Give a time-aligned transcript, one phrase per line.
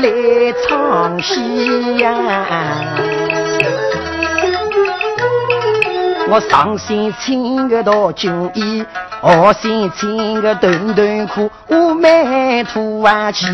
[0.00, 2.46] 来唱戏呀。
[6.28, 8.84] 我上身穿个大军衣，
[9.22, 13.46] 下身穿个短短裤，我没土啊气。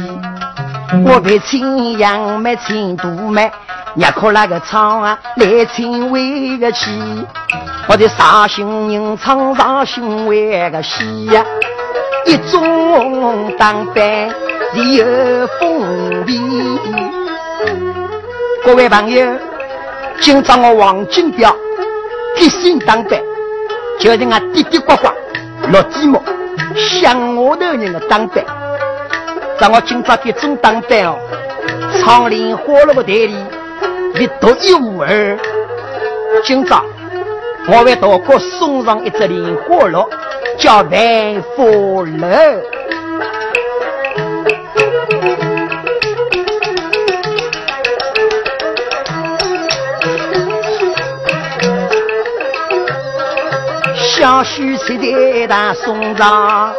[1.04, 3.51] 我别穿羊没穿肚麦，
[3.95, 6.90] 也可那个唱啊来穿为个气。
[7.88, 11.45] 我的杀心人唱杀心为个戏呀，
[12.26, 13.87] 一种当
[14.77, 15.07] 扮有
[15.59, 15.80] 风
[16.27, 16.35] 味。
[18.63, 19.27] 各位朋友，
[20.21, 21.57] 今朝我王金彪。
[22.37, 23.18] 一心当班，
[23.99, 25.09] 就是俺滴滴呱呱
[25.73, 26.21] 落寂寞，
[26.77, 28.45] 想我的人的当班。
[29.59, 31.16] 让我今朝给总当班哦，
[31.99, 33.35] 长林花落的台里
[34.21, 35.38] 一独一无二。
[36.45, 36.85] 今朝
[37.66, 40.07] 我为大哥送上一只莲花落，
[40.59, 42.29] 叫万福楼。
[54.27, 56.73] 小婿吃的大送上，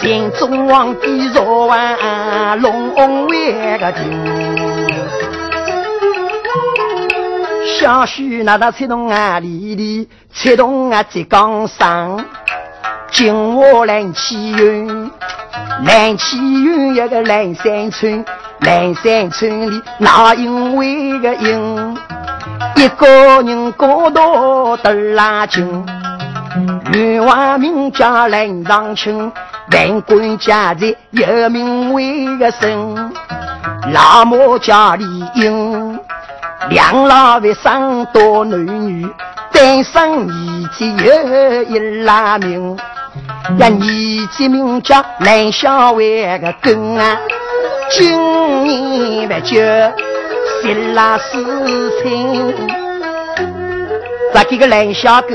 [0.00, 4.02] 心中望帝若万龙为个听。
[7.78, 12.24] 小婿那他吃动啊里里，吃动啊浙江省，
[13.12, 15.08] 金华蓝旗云，
[15.84, 18.24] 蓝旗云一个蓝山村，
[18.62, 21.96] 蓝山村里那因为个因，
[22.74, 23.06] 一个
[23.42, 25.87] 人高到得拉近。
[26.92, 29.30] 女娃名叫林长青，
[29.72, 33.12] 万官家在有名为个生。
[33.92, 35.04] 老母叫李
[35.34, 36.00] 英，
[36.70, 39.06] 两老为生多男女，
[39.52, 42.76] 单生儿子有一拉名。
[43.58, 47.18] 一儿子名叫蓝小伟个根啊，
[47.90, 49.56] 今年不久
[50.62, 51.44] 十拉四
[52.00, 52.54] 岁，
[54.32, 55.28] 咱这个蓝小狗。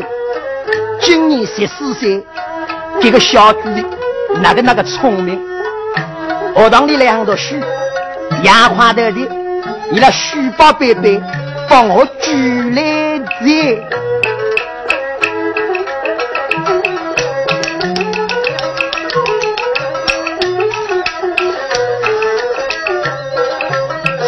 [1.00, 2.24] 今年十四岁，
[3.02, 3.60] 这个小子
[4.42, 5.40] 那个那个聪明，
[6.56, 7.56] 学堂里两读书，
[8.44, 9.20] 杨花的的，
[9.92, 11.22] 你那书包背背，
[11.70, 14.04] 帮我举来在。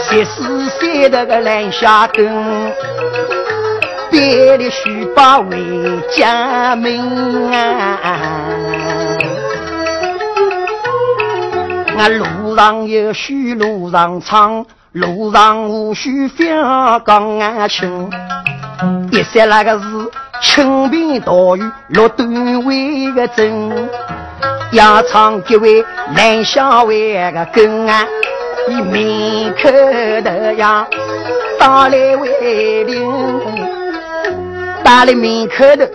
[0.08, 2.24] 十四岁那个蓝小狗。
[4.16, 5.58] 带的书包回
[6.16, 8.00] 家门啊！
[11.98, 18.10] 我路上有书，路上唱，路上无须 fjall 讲啊清。
[19.12, 19.86] 一说那个是
[20.42, 23.70] 清贫大雨落段位个真，
[24.72, 25.84] 要唱几位
[26.16, 28.08] 南小位个根啊，
[28.70, 29.70] 你门口
[30.22, 30.88] 的呀，
[31.60, 33.85] 打来为邻。
[34.86, 35.90] 打了门口的，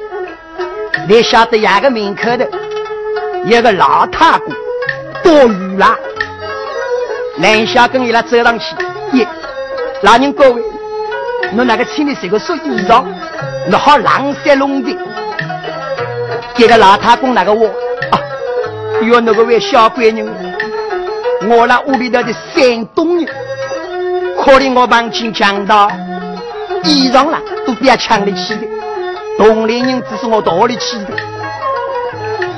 [1.06, 2.44] 你晓得哪个门口的？
[3.44, 4.52] 有个老太公
[5.22, 5.96] 多雨啦，
[7.36, 8.74] 南下跟伊拉走上去，
[9.12, 9.28] 耶，
[10.02, 10.60] 老人各位，
[11.52, 13.04] 侬那个请你谁个说衣裳？
[13.68, 14.98] 侬好狼山龙的，
[16.56, 17.68] 这个老太公那个我
[18.10, 18.18] 啊，
[19.04, 20.28] 哟那个位小闺女，
[21.48, 23.28] 我那屋里头的山东人，
[24.42, 25.88] 可怜我帮亲讲到
[26.84, 28.66] 衣裳啦，都不要抢得起的。
[29.38, 31.14] 同龄人只是我道里去的，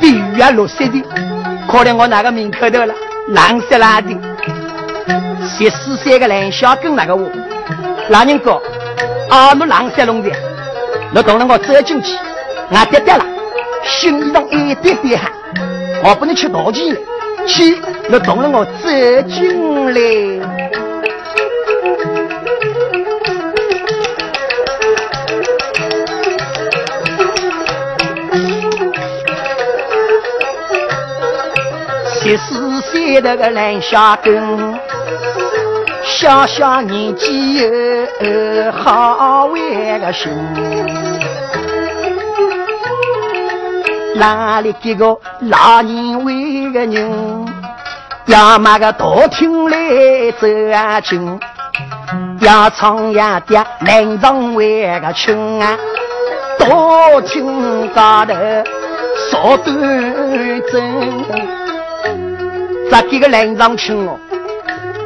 [0.01, 1.03] 比雨啊落雪的，
[1.69, 2.95] 可怜我那个门口头了，
[3.29, 4.11] 蓝色拉的，
[5.49, 7.31] 十四岁个蓝小跟那个我，
[8.09, 8.61] 老人哥，
[9.29, 10.31] 啊，侬蓝色龙的，
[11.13, 12.17] 侬同着我走进去，
[12.71, 13.25] 俺跌跌了，
[13.85, 15.31] 心里头一点点寒，
[16.03, 16.97] 我不能去道歉，
[17.47, 18.89] 去，侬同着我走
[19.29, 20.62] 进来。
[32.23, 34.79] 十四岁那个蓝小根，
[36.05, 40.31] 小小年纪有好为个心，
[44.15, 47.45] 哪里几个老年为个人，
[48.27, 51.41] 要买个大厅来走啊亲，
[52.39, 55.77] 要唱呀爹南昌为个亲啊，
[56.57, 58.35] 大厅高头
[59.29, 61.62] 少端正。
[62.93, 64.19] 咱这个南昌村哦，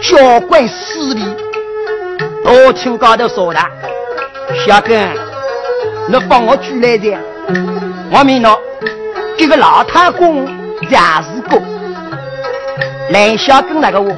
[0.02, 1.22] 交关势力，
[2.44, 3.60] 大厅高头说的，
[4.66, 5.08] 小根，
[6.08, 7.16] 你帮我举来的，
[8.10, 8.58] 我明侬，
[9.38, 10.48] 这个老太公
[10.90, 11.62] 也是个。
[13.10, 14.10] 兰小跟那个我，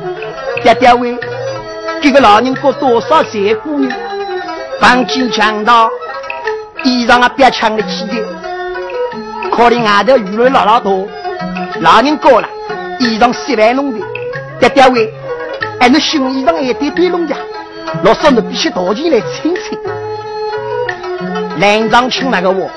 [0.62, 1.14] 爹爹喂，
[2.00, 3.92] 这个老人过多少岁姑娘，
[4.80, 5.90] 房间强盗，
[6.84, 8.14] 衣裳啊别抢得起的，
[9.50, 11.06] 可怜外头雨水老老多，
[11.80, 12.48] 老人过了，
[12.98, 13.98] 衣裳洗完弄的，
[14.60, 15.12] 爹爹喂，
[15.80, 17.36] 哎，那新衣裳还点点弄的，
[18.02, 19.78] 老少你必须掏钱来清清。
[21.60, 22.68] 兰长青那个我，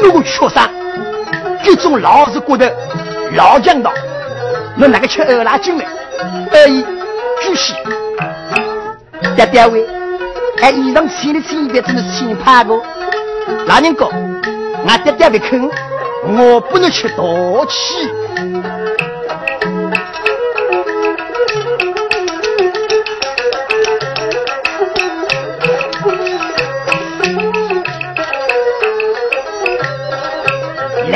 [0.00, 0.68] 如果缺啥，
[1.62, 2.74] 这种老是觉得
[3.34, 3.92] 老讲道。
[4.80, 5.84] 我那个吃二辣精嘞，
[6.52, 6.84] 二姨
[7.42, 7.74] 巨细，
[9.34, 9.84] 爹爹喂，
[10.60, 12.80] 还衣裳穿的穿一遍，真的是新怕过。
[13.66, 14.08] 老人讲，
[14.86, 15.70] 俺爹爹不肯，
[16.36, 18.08] 我不能吃淘气。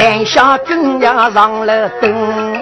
[0.02, 2.60] 两下更要上了灯。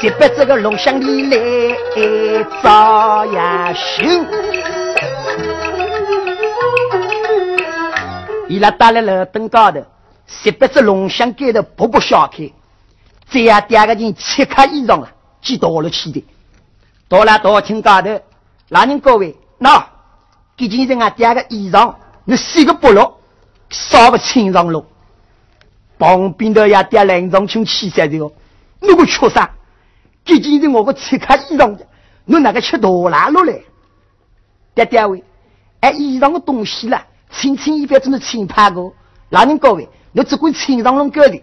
[0.00, 4.24] 一把这个龙箱里来照呀行，
[8.46, 9.84] 伊拉打来了灯高头，
[10.28, 12.52] 十八只龙箱盖头噗噗小开，
[13.28, 15.10] 这样第二个人切开衣裳了，
[15.42, 16.24] 挤到了去的。
[17.08, 18.20] 到了大厅高头，
[18.68, 19.84] 老人各位，那
[20.54, 21.92] 毕竟是俺第二个衣裳，
[22.24, 23.18] 你洗个不落，
[23.70, 24.86] 烧不清上路。
[25.98, 28.32] 旁边的呀，爹两张请起身的哦，
[28.80, 29.50] 如果缺啥？
[30.24, 31.86] 毕竟是我个切开衣裳的，
[32.24, 33.60] 侬哪个吃多拉落来？
[34.74, 35.22] 爹爹喂，
[35.80, 38.92] 哎，衣裳的东西了，轻轻一边怎么轻拍个？
[39.30, 41.42] 老人各位，侬只管轻上龙哥的。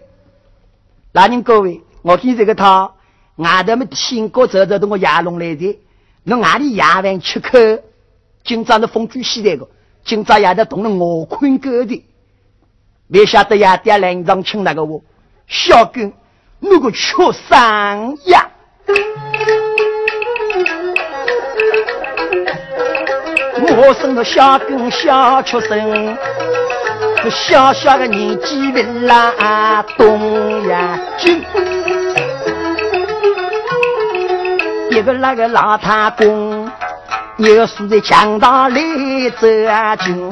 [1.12, 2.92] 老人各位，我听这个他
[3.36, 5.78] 外头么听过走走的我牙龙来的，
[6.22, 7.58] 侬外里牙饭吃口，
[8.44, 9.68] 今朝的风卷西来个，
[10.04, 12.04] 今朝也得动了我困哥的，
[13.06, 13.76] 没晓得呀？
[13.76, 15.00] 爹两张请那个我，
[15.46, 16.12] 小根
[16.58, 17.14] 那个缺
[17.48, 18.48] 三呀？
[23.76, 26.16] 我生个小根小出生，
[27.30, 31.42] 小小的年纪不拉东呀军，
[34.90, 36.70] 一个那个老太公，
[37.38, 40.30] 又是在强盗里走啊军，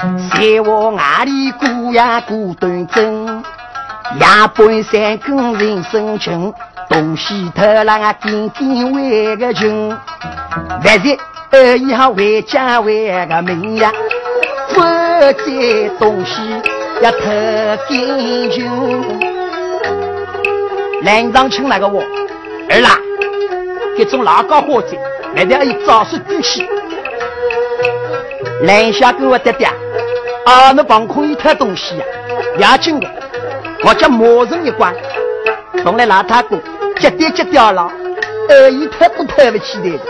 [0.00, 3.44] 在我眼里过呀过端正，
[4.18, 6.52] 夜半三更人生情。
[6.88, 11.16] 东西偷懒啊，点点为个穷，万日
[11.50, 13.92] 二姨好回家为个命呀，
[14.74, 14.80] 不
[15.44, 16.40] 借东西
[17.02, 17.18] 要偷
[17.88, 19.18] 点穷。
[21.02, 22.02] 连长请那个我
[22.70, 22.98] 儿啦，
[23.96, 24.98] 这种老高伙计，
[25.36, 26.66] 一定要以招式举起。
[28.62, 29.66] 连下跟我爹爹，
[30.44, 32.04] 啊，那帮空一偷东西呀，
[32.58, 33.06] 押紧的，
[33.84, 34.94] 我叫磨人一关，
[35.82, 36.60] 送来老太公。
[36.98, 37.90] 接点接掉了，
[38.48, 40.00] 二姨太不抬不起来的。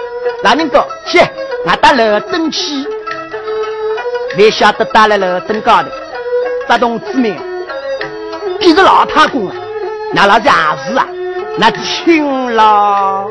[0.42, 1.18] 老人家，去，
[1.66, 2.60] 俺打楼灯去，
[4.36, 5.88] 没晓得打了楼灯高头，
[6.66, 7.36] 发动子民，
[8.58, 9.54] 逼着老太公啊，
[10.12, 10.52] 那老子也
[10.92, 11.06] 是啊，
[11.58, 13.26] 那轻了。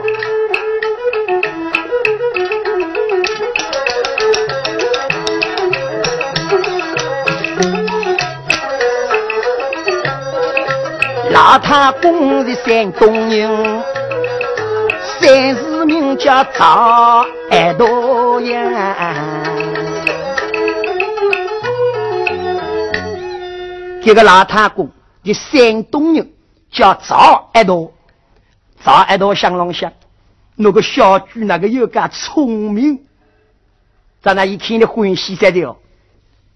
[11.31, 13.83] 老太公是山东人，
[15.19, 19.15] 三字名叫赵爱多呀。
[24.01, 24.89] 这个老太公
[25.23, 26.27] 的山东人
[26.71, 27.91] 叫赵爱多，
[28.83, 29.93] 赵爱多想啷想？
[30.55, 32.99] 那个小猪那个又个聪明，
[34.21, 35.77] 在那一天的欢喜在的哦。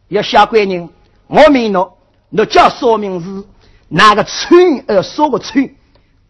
[0.07, 0.89] 要小官人，
[1.27, 1.91] 我问侬，
[2.29, 3.47] 侬叫啥名字？
[3.95, 5.69] 那个村呃，说个村，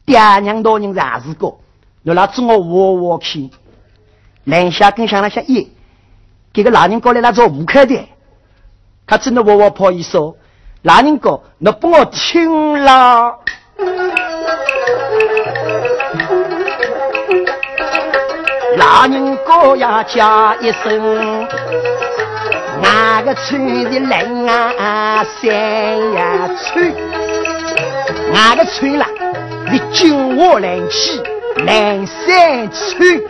[0.05, 1.55] 爹娘多人还是个，
[2.01, 3.49] 你来做我窝窝去。
[4.43, 5.71] 南下跟上那些一，
[6.51, 8.05] 这个老人过来那做五块的，
[9.07, 10.35] 他真的窝窝跑一说，
[10.81, 13.39] 老人哥，你帮我听了。
[18.75, 21.47] 老人哥呀叫一声，
[22.81, 26.93] 那个村的人啊山呀村。
[28.33, 29.07] 俺个村啦，
[29.71, 31.21] 你金华南起
[31.65, 33.21] 南山村，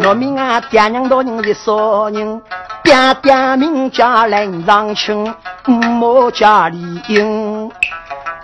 [0.00, 2.42] 农民啊，爹娘多人的少人，
[2.82, 5.34] 爹爹名叫林长青，
[5.64, 7.70] 母叫李英。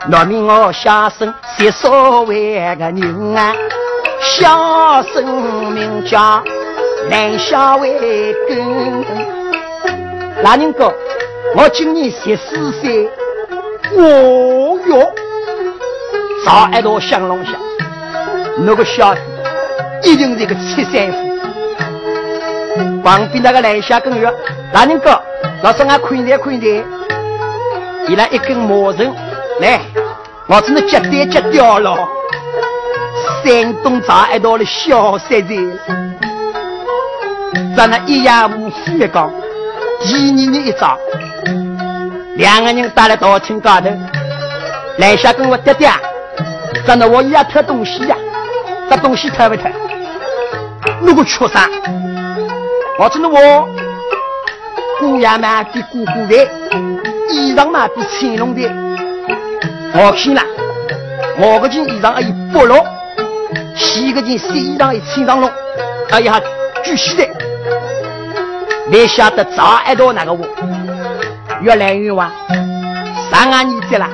[0.09, 3.55] 农民我小声写所谓个人啊，
[4.21, 6.43] 小声名叫
[7.09, 9.42] 南小为根。
[10.43, 10.93] 老人哥，
[11.55, 13.09] 我今年十四岁，
[13.95, 15.13] 我哟，
[16.45, 17.53] 早一道香龙下，
[18.59, 19.21] 那个小子
[20.03, 21.19] 一定是个七三夫。
[23.05, 24.29] 旁边那个来下跟月，
[24.73, 25.11] 大人哥，
[25.63, 26.85] 老师俺看点看点，
[28.09, 29.15] 伊拉一根毛绳，
[29.61, 29.81] 来，
[30.49, 31.97] 我真的接单接掉了。
[33.45, 35.81] 山东早一道的小山子，
[37.77, 39.33] 在那一夜无事的讲，
[40.05, 40.99] 第二年一早。
[42.37, 43.89] 两个人打在大厅高头，
[44.99, 45.91] 来下跟我爹爹，
[46.87, 48.17] 真的我也偷东西呀，
[48.91, 49.63] 这东西偷不偷？
[51.03, 51.63] 那个畜生！
[52.99, 53.69] 我真的我
[54.99, 56.35] 姑爷嘛比姑姑的，
[57.31, 58.69] 衣裳嘛比乾隆的，
[59.95, 60.43] 我看了，
[61.39, 62.85] 我个件衣裳而已剥落，
[63.77, 65.53] 洗个件新衣裳一穿上了，
[66.11, 66.41] 哎呀，
[66.83, 67.27] 巨细的，
[68.93, 70.45] 没晓得早一道那个我。
[71.63, 72.31] 越来越晚，
[73.31, 74.07] 上俺儿子了，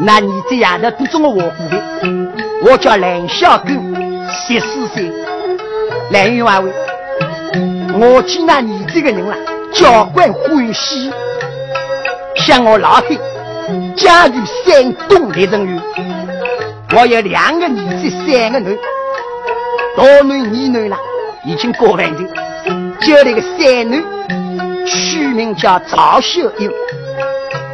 [0.00, 1.80] 那儿子丫头都这么我过的。
[2.64, 3.68] 我叫蓝小狗，
[4.28, 5.12] 十四岁。
[6.10, 6.72] 蓝员外喂，
[7.94, 9.36] 我见那儿子个人了，
[9.72, 11.12] 交关欢喜，
[12.34, 13.16] 向我老黑，
[13.94, 14.34] 家住
[14.66, 15.80] 山东雷城县。
[16.96, 18.76] 我有两个儿子，三个女，
[19.96, 20.96] 大女二女了，
[21.44, 22.24] 已经过完的，
[23.04, 24.02] 就那个三女。
[24.84, 26.70] 取名叫曹秀英，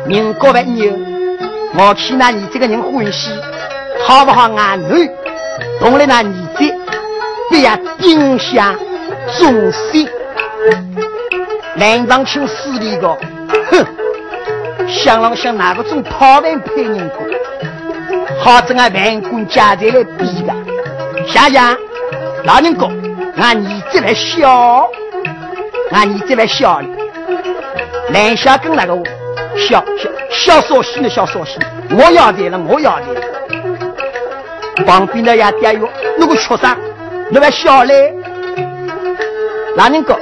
[0.06, 0.94] 民国八年，
[1.74, 3.30] 我看那你这个人欢喜，
[4.06, 4.52] 好不好？
[4.52, 5.10] 啊女
[5.80, 6.24] 同了那儿
[6.56, 6.74] 子，
[7.48, 8.76] 不要丁香
[9.38, 10.08] 忠心。
[11.76, 13.16] 南昌请司令个，
[13.70, 13.86] 哼，
[14.86, 17.26] 想啷想哪个种讨饭配人过？
[18.38, 20.54] 好整俺万官家财来比的，
[21.26, 21.76] 想想
[22.44, 22.86] 老人家，
[23.38, 24.88] 俺儿子来笑，
[25.90, 26.88] 俺儿子来笑哩。
[28.10, 28.94] 南下跟那个
[29.56, 31.58] 笑笑笑少西的笑少西，
[31.90, 33.06] 我要的了，我要的。
[34.84, 36.76] 旁边的呀爹哟，那个畜生，
[37.30, 38.14] 那个小嘞？
[39.76, 40.18] 哪能搞，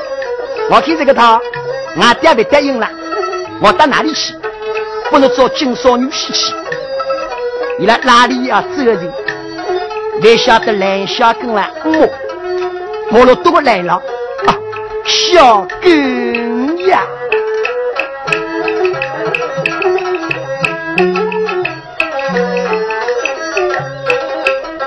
[0.71, 1.41] 我看这个他，
[2.01, 2.89] 俺爹被答应了，
[3.63, 4.35] 我到哪里去？
[5.11, 6.55] 不能做金少女婿去。
[7.79, 8.65] 你来哪里呀？
[8.77, 9.13] 走人，
[10.23, 12.09] 才晓得南下跟了我，
[13.13, 14.03] 我了多来了，
[15.07, 17.03] 小根呀！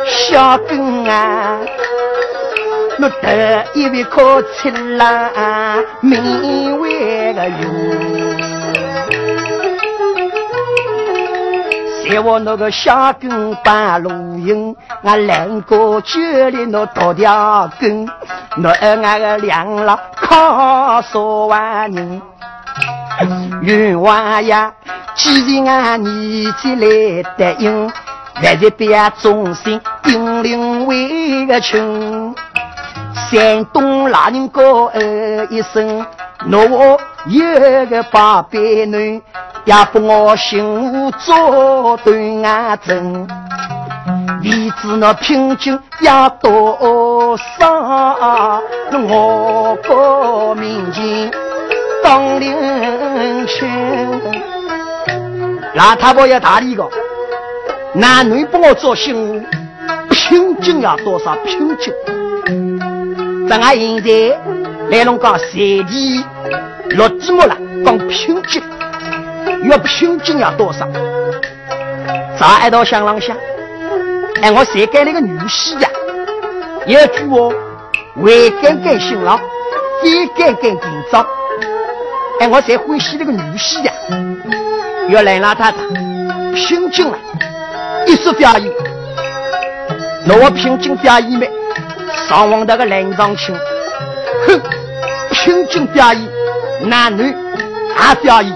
[0.06, 1.60] 小根啊，
[3.00, 8.19] 我得一位可吃啦，名为个有。
[12.10, 18.10] 在我那个小根半路营，俺两个酒里那多条根，
[18.64, 22.20] 我俺个两老靠啥万人？
[23.62, 24.74] 冤枉呀！
[25.14, 27.92] 既然俺年纪来答应。
[28.42, 32.29] 还是别忠心，顶领为个亲。
[33.32, 34.92] 山东老人高
[35.52, 36.04] 一声，
[36.52, 39.22] 我有个八百女，
[39.66, 43.28] 也不我心无做对眼针。
[44.42, 48.62] 你知那平均要多少？
[48.92, 51.32] 我个民警
[52.04, 53.70] 当领亲，
[55.76, 56.90] 邋遢婆要大力个。
[57.94, 59.44] 男女帮我做新物，
[60.10, 61.36] 平均要多少？
[61.46, 61.94] 平均？
[63.50, 64.38] 咱俺现在
[64.92, 65.50] 来龙讲三
[65.88, 66.24] 地
[66.92, 68.62] 六字幕了，讲平均，
[69.64, 70.88] 要平均要多少？
[72.40, 73.36] 咱一道香浪想？
[74.44, 75.90] 哎，我谁干那个女婿呀？
[76.86, 77.52] 有句话，
[78.18, 79.40] 为干干新郎，
[80.04, 81.26] 非干干紧张。
[82.42, 83.92] 哎，我才欢喜那个女婿呀？
[85.10, 85.74] 要来让他
[86.54, 87.18] 平静了。
[88.06, 88.72] 一说表演，
[90.24, 91.50] 那我平静表演没？
[92.30, 93.56] 上网那个蓝长青，
[94.46, 94.62] 哼，
[95.32, 96.30] 平均表演，
[96.84, 98.56] 男女也表演。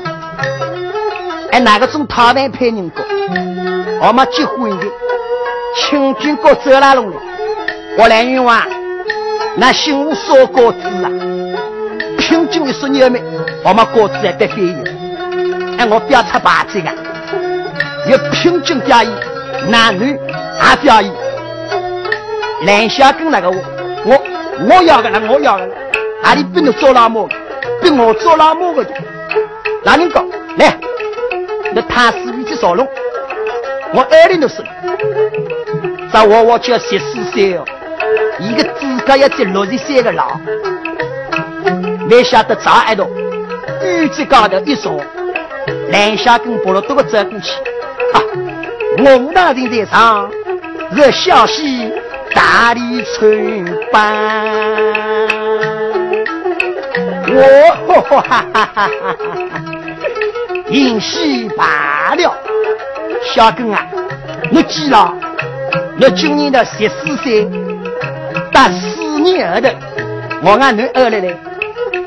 [1.52, 3.04] 哎，哪个种讨饭配人过？
[4.00, 4.86] 我们结婚的，
[5.76, 7.16] 清军过走哪路了？
[7.98, 8.64] 我来云话，
[9.56, 11.10] 那新屋烧果子啊，
[12.20, 13.20] 平均一说你们，
[13.64, 14.78] 我们果子还得便宜。
[15.80, 16.94] 哎，我不要出牌子啊，
[18.08, 19.12] 要平均表演。
[19.68, 21.12] 男女也表演，
[22.66, 23.58] 蓝小跟那个我，
[24.06, 24.24] 我
[24.70, 25.76] 我要个了，我要个了，
[26.24, 27.28] 哪里不能做老母？
[27.82, 28.90] 比我做老母的，
[29.84, 30.26] 哪能讲？
[30.58, 30.78] 来，
[31.74, 32.88] 那他是一只少龙，
[33.94, 34.64] 我二零多岁，
[36.12, 37.66] 这我我叫十四岁哦，
[38.40, 40.40] 一个资格要只六十岁的老，
[42.10, 43.06] 没晓得咋挨着，
[43.84, 45.04] 女子高头一坐，
[45.90, 47.52] 两下跟菠萝都个走过去。
[48.14, 48.22] 啊，
[49.00, 50.30] 我大人在上，
[50.96, 51.92] 是小溪
[52.34, 54.04] 大理春班。
[57.36, 57.42] 我
[57.88, 58.88] 哈哈哈哈哈
[59.52, 59.62] 哈！
[60.70, 62.36] 银戏罢了，
[63.34, 63.86] 小根啊，
[64.52, 65.14] 你记了，
[65.98, 67.50] 你今年的十四岁，
[68.52, 69.70] 打四年后头，
[70.44, 71.36] 我俺侬二奶奶，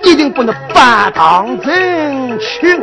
[0.03, 2.83] 一定不能把堂成亲。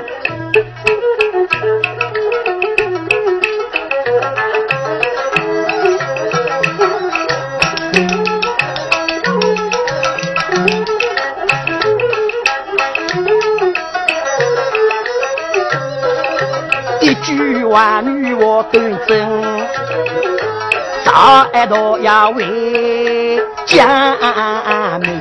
[17.74, 19.42] 万女我端正，
[21.04, 21.12] 早
[21.52, 24.16] 爱到要为家
[25.00, 25.20] 门。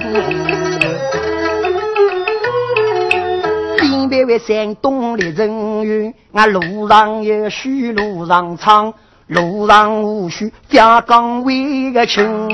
[3.79, 8.93] 分别为山东的人员，俺路上有许路上唱，
[9.29, 12.51] 路上无需家岗为个亲。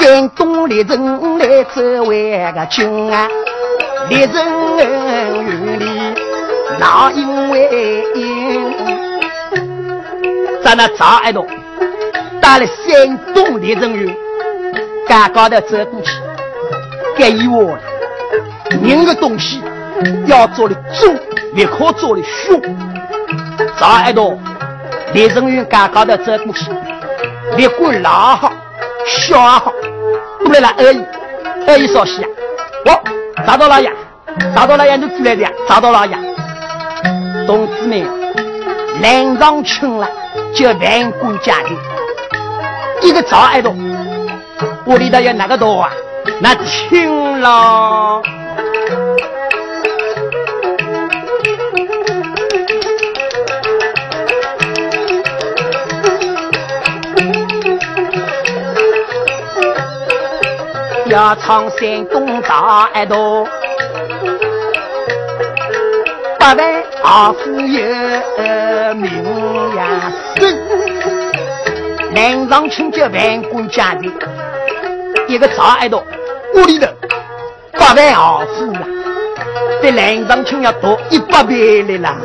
[0.00, 3.28] 山东的人来走为个亲啊，
[4.08, 6.20] 烈人园里
[6.80, 8.37] 那因为。
[10.62, 11.44] 在那早一道，
[12.40, 14.16] 到了山东的人员，
[15.06, 16.10] 刚刚的走过去，
[17.16, 17.80] 给我了。
[18.82, 19.62] 人的东西
[20.26, 21.16] 要做的重，
[21.54, 22.60] 也可做的凶。
[23.78, 24.36] 早一道，
[25.14, 26.70] 李人员刚刚的走过去，
[27.56, 28.52] 别管老好，
[29.06, 29.72] 小好，
[30.44, 31.02] 都来了而已。
[31.66, 32.28] 而已说西啊，
[32.86, 33.90] 我找到了呀，
[34.54, 36.18] 找到了呀，你出来的呀，找到了呀，
[37.46, 38.06] 同志们，
[39.00, 40.08] 南上请了。
[40.54, 41.76] 就万贯家庭，
[43.02, 43.72] 一个早挨多，
[44.86, 45.92] 屋里头有哪个多啊？
[46.40, 48.22] 那亲了，
[61.06, 63.46] 要唱山东大爱多，
[66.38, 70.12] 八万二夫有名呀。
[72.12, 74.10] 南上请教万贯家的，
[75.28, 76.02] 一个早挨到
[76.54, 76.86] 屋里头
[77.72, 78.82] 八万二夫啊，
[79.80, 82.16] 比南上请要多一百倍的啦。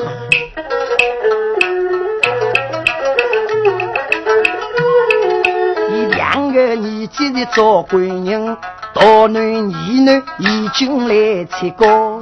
[5.90, 8.58] 你两个年纪的做官人，
[8.94, 12.13] 大男二男已经来七个，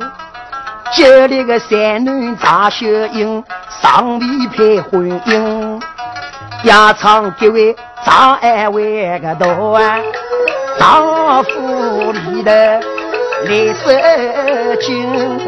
[0.93, 3.43] 就那个三男查秀英，
[3.81, 5.81] 上里配婚姻。
[6.65, 7.75] 压唱各位
[8.05, 9.99] 张安为个多啊，
[10.77, 15.39] 丈夫里头来受惊，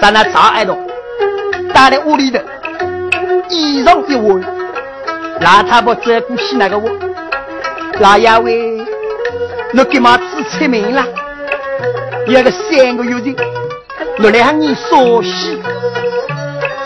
[0.00, 0.78] 在那张安多，
[1.74, 2.38] 待在屋里头，
[3.50, 4.40] 衣裳一换，
[5.40, 6.88] 老太婆走过去那个我，
[7.98, 8.80] 老爷喂，
[9.72, 11.04] 你干嘛只出门了？
[12.26, 13.36] 有个三个月的，
[14.22, 15.60] 我来喊你说戏，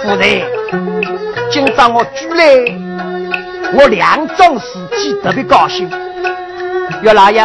[0.02, 0.42] 夫人。
[1.50, 2.44] 今朝我举来，
[3.74, 5.90] 我两桩事体特别高兴。
[7.02, 7.42] 岳老爷，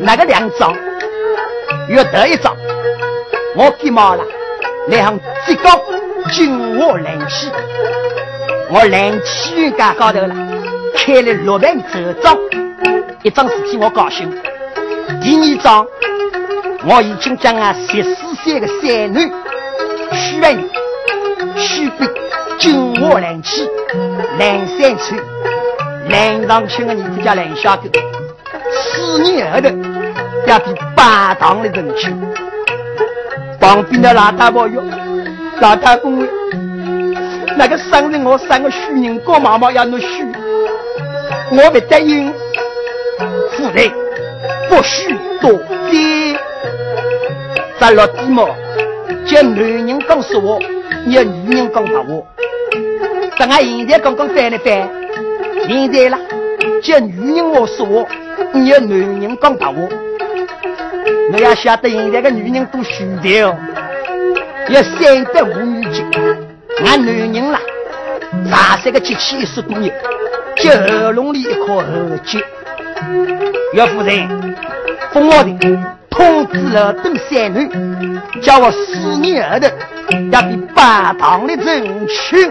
[0.00, 0.74] 哪个两桩？
[1.88, 2.56] 岳头一桩，
[3.54, 4.24] 我给忙了，
[4.88, 5.78] 来向浙江
[6.32, 7.50] 金华兰溪，
[8.70, 10.34] 我兰溪园街高头了，
[10.94, 12.36] 开了六万走庄，
[13.22, 14.30] 一桩事体我高兴。
[15.20, 15.86] 第二桩，
[16.88, 19.30] 我已经将啊十四岁的三女
[20.12, 20.56] 许完，
[21.56, 22.06] 许给。
[22.58, 23.68] 金华兰溪，
[24.38, 25.20] 兰山村，
[26.08, 27.82] 兰上村的儿子叫兰小狗，
[28.72, 29.68] 四年后头
[30.46, 32.10] 要比八堂的人去。
[33.60, 34.82] 旁边的老太婆哟，
[35.60, 36.26] 老太公，
[37.58, 40.24] 那个生日我生个许人过妈妈要侬许，
[41.50, 42.32] 我不答应。
[43.52, 43.90] 夫人
[44.70, 45.50] 不许多，
[47.78, 48.44] 咱落地嘛，
[49.26, 50.58] 叫男人讲实话，
[51.08, 52.22] 要女人讲白话。
[53.38, 54.88] 咱俺现在刚刚翻了翻，
[55.68, 56.18] 现在啦，
[56.82, 58.08] 叫女人我说话，
[58.52, 59.74] 你要男人讲大话。
[61.30, 63.56] 你要晓得现在的女人多虚的哦，
[64.68, 66.04] 要三得五女精。
[66.84, 67.60] 俺男人啦，
[68.50, 69.92] 茶三个机器一十多年，
[70.56, 71.82] 就喉咙里一颗喉
[72.24, 72.38] 结。
[73.74, 74.56] 岳夫人，
[75.12, 75.78] 封我的
[76.16, 77.70] 通知了等三男，
[78.40, 79.66] 叫我四年后头
[80.14, 82.50] 也比八堂的争取。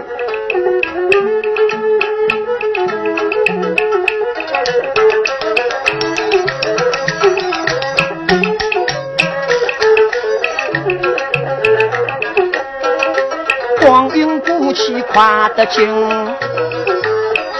[13.80, 15.88] 光阴过去快得紧，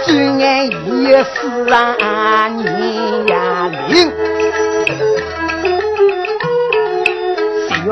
[0.05, 3.16] 转眼已是二年。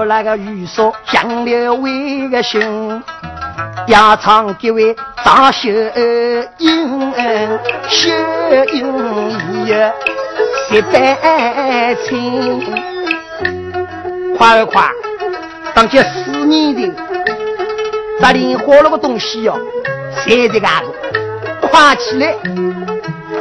[0.06, 3.04] 那个玉说江流为个心？
[3.88, 5.70] 压唱几位张秀
[6.58, 7.14] 英，
[7.88, 8.10] 秀
[8.74, 9.92] 英已有
[10.68, 12.20] 十百千，
[14.38, 14.90] 快快！
[15.74, 16.92] 当这四年的，
[18.20, 19.56] 咱连活了个东西哟，
[20.24, 20.68] 谁这个
[21.62, 22.34] 快起来，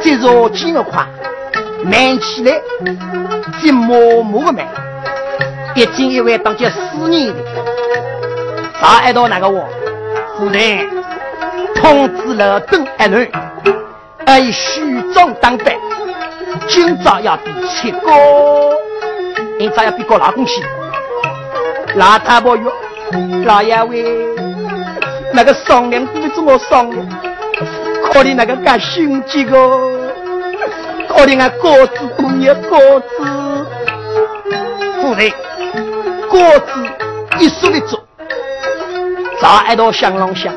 [0.01, 1.05] 这绕几个快；
[1.83, 2.61] 慢起来，
[3.61, 4.65] 这默默个慢。
[5.75, 7.43] 毕竟因为当家四年的，
[8.81, 9.67] 咋挨到那个我？
[10.37, 10.87] 夫人
[11.75, 13.29] 通知了邓二女，
[14.41, 15.75] 以虚装当班，
[16.69, 17.99] 今朝要比七个，
[19.59, 20.63] 今朝要比个老公去。
[21.95, 22.71] 老太婆哟，
[23.43, 24.05] 老爷喂，
[25.33, 27.05] 那个商量不是我商量，
[28.05, 29.57] 可怜那个干心急个，
[31.09, 33.07] 可怜俺果子多年果子，
[35.01, 35.31] 夫人
[36.35, 36.73] 果子
[37.39, 38.03] 一说的做。
[39.39, 40.53] 早一道香龙香，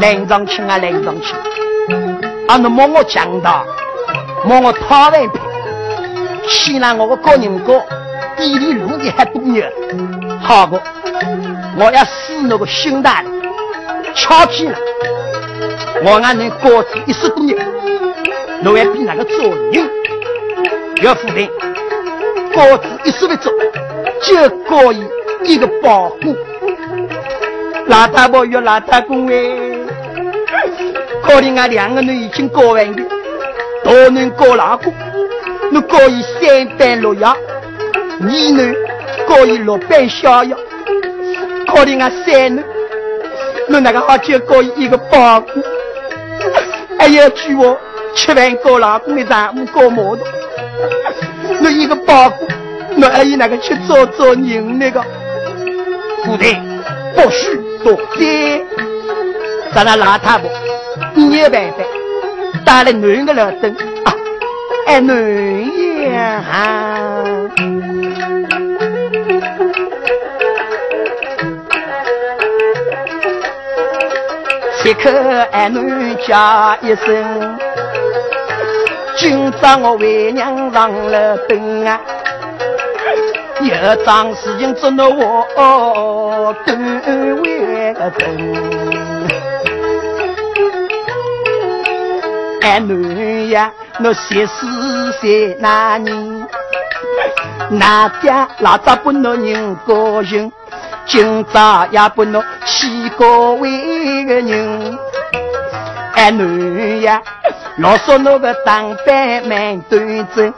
[0.00, 1.34] 冷上去啊冷上去，
[2.48, 3.64] 啊那摸我强大，
[4.44, 5.38] 摸我讨完皮，
[6.48, 7.80] 先让我个高人哥
[8.36, 9.64] 地里路的还多牛，
[10.40, 10.80] 好个，
[11.76, 13.28] 我要死那个心大的，
[14.14, 14.76] 巧皮了，
[16.04, 17.56] 我俺能高子一十多年，
[18.62, 19.38] 侬还比那个做
[19.72, 19.88] 人，
[21.02, 21.48] 要夫人，
[22.54, 23.52] 高子一十的做，
[24.32, 25.04] 就可以
[25.44, 26.34] 一个保护。
[27.86, 29.34] 老太婆与老太公哎，
[31.22, 33.02] 可怜俺两个人已经过完的，
[33.84, 34.90] 大人过老公，
[35.70, 37.36] 你可以三班六药，
[38.22, 38.74] 二女
[39.28, 40.56] 可以六班逍遥，
[41.66, 42.62] 可怜俺三女，
[43.68, 45.60] 你那个好就可以一个包谷，
[46.98, 47.76] 还要娶我
[48.14, 50.22] 吃饭过老公的丈夫过毛的，
[51.60, 52.46] 你一个包谷，
[53.02, 55.02] 你还有那个去做做人那个，
[56.24, 56.54] 夫人
[57.16, 57.60] 不许。
[57.82, 58.64] 多谢，
[59.74, 60.48] 咱那老太婆，
[61.14, 61.78] 你有办法，
[62.64, 64.14] 打了男的老灯啊，
[64.86, 65.16] 哎，男
[66.12, 66.44] 呀，
[74.80, 75.10] 切口
[75.50, 77.58] 哎男叫一声，
[79.16, 82.00] 今朝我为娘上了灯啊。
[83.64, 86.76] 有桩事情做了我单
[87.40, 89.28] 位个人，
[92.62, 93.70] 哎女呀，
[94.02, 96.48] 我十四岁那年，
[97.70, 100.50] 那家老早不能人高兴，
[101.06, 104.98] 今朝也不能起高位个人，
[106.14, 107.22] 哎女呀，
[107.76, 110.52] 老说那个当班蛮端正。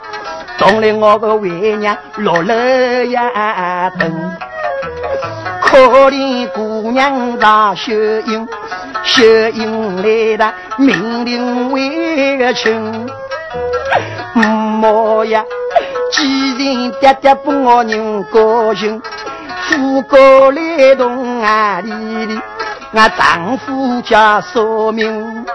[0.57, 4.37] 送来我个为娘落了呀等，
[5.61, 8.47] 可怜姑娘长秀英，
[9.03, 13.07] 秀英来了命令为个亲，
[14.33, 15.43] 莫呀，
[16.11, 18.99] 既然爹爹不我人高兴，
[19.61, 21.91] 夫过来同啊里
[22.25, 22.39] 里，
[22.93, 25.45] 俺丈夫家说明。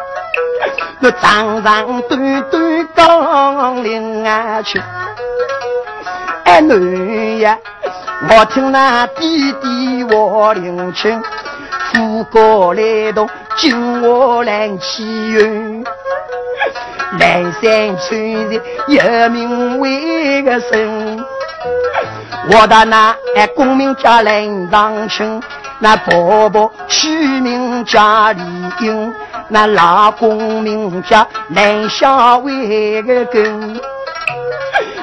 [1.02, 4.78] 我长长短短刚领啊去，
[6.44, 7.56] 哎女呀，
[8.28, 11.22] 我听那弟弟我领情，
[11.90, 15.82] 富过来动金我来起运，
[17.18, 21.24] 南山村的有名为个神，
[22.52, 25.42] 我的那哎公名叫林长青，
[25.78, 27.08] 那婆婆取
[27.40, 28.42] 名叫李
[28.80, 29.14] 英。
[29.52, 33.80] 那老公名叫蓝小伟个根，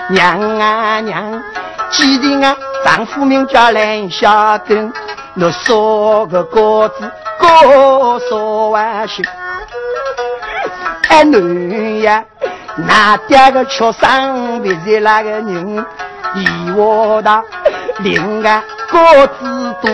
[0.09, 1.43] 娘啊娘，
[1.89, 2.55] 记得啊，
[2.85, 4.89] 丈夫名叫蓝小根，
[5.33, 8.37] 那烧个果子高烧
[8.69, 9.25] 万岁。
[11.09, 12.23] 哎女呀，
[12.77, 15.85] 那爹个出生为是那个人，
[16.35, 17.43] 以我的
[17.99, 19.91] 另外果子多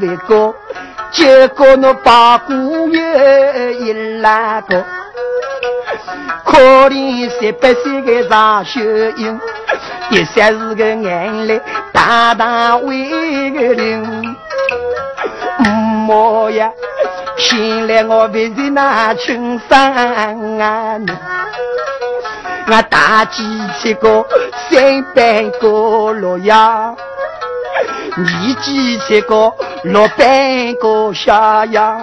[0.00, 0.54] 为高。
[1.12, 4.84] 结果那八姑有一拉个，
[6.44, 8.80] 可怜十八岁的张秀
[9.16, 9.40] 英，
[10.10, 11.60] 一下是个眼泪
[11.92, 14.36] 大大为个灵。
[16.06, 16.70] 莫呀，
[17.36, 21.00] 现来我为是那青山啊，
[22.68, 23.42] 我大几
[23.78, 24.24] 七个
[24.68, 26.96] 三百个洛阳。
[28.16, 29.52] 你几千个
[29.84, 32.00] 落半个下呀？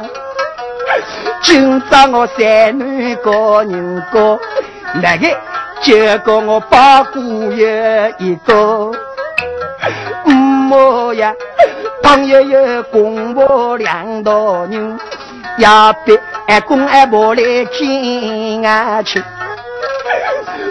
[1.43, 4.39] 今朝我三女个人过，
[5.02, 5.28] 那个
[5.82, 8.91] 结果我八姑爷一个，
[10.26, 11.34] 么呀？
[12.02, 14.98] 朋友有公婆两道人，
[15.58, 16.17] 要别
[16.48, 19.22] 爱公爱婆来见俺亲，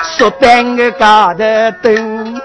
[0.03, 1.45] 说半个高头
[1.83, 2.41] 灯，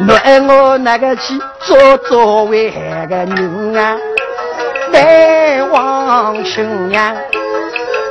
[0.00, 0.12] 我
[0.48, 3.98] 我那个去做做为个人啊。
[4.90, 7.14] 难忘情呀，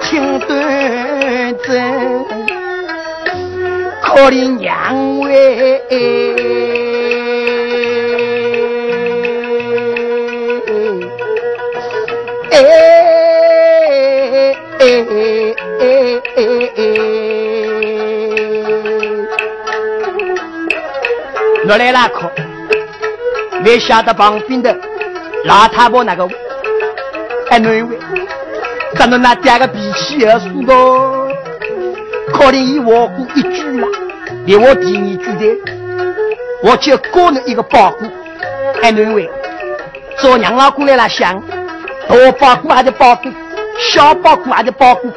[0.02, 0.50] 听端
[1.64, 2.26] 正，
[4.02, 5.96] 可怜娘为哎
[12.50, 12.56] 哎
[14.80, 15.21] 哎
[21.72, 22.30] 我来拉客，
[23.64, 24.78] 没晓得旁边的
[25.46, 26.28] 老太婆那个。
[27.50, 27.98] 还能为，
[28.96, 31.30] 咱们那点个脾气也是个，
[32.34, 33.88] 可能以我过一句了，
[34.46, 35.58] 连我第二句的，
[36.62, 38.06] 我就个人一个包谷，
[38.82, 39.30] 还能为，
[40.18, 41.42] 做娘老姑来了想，
[42.10, 43.30] 大包谷还是包谷，
[43.80, 45.10] 小包谷还是包谷，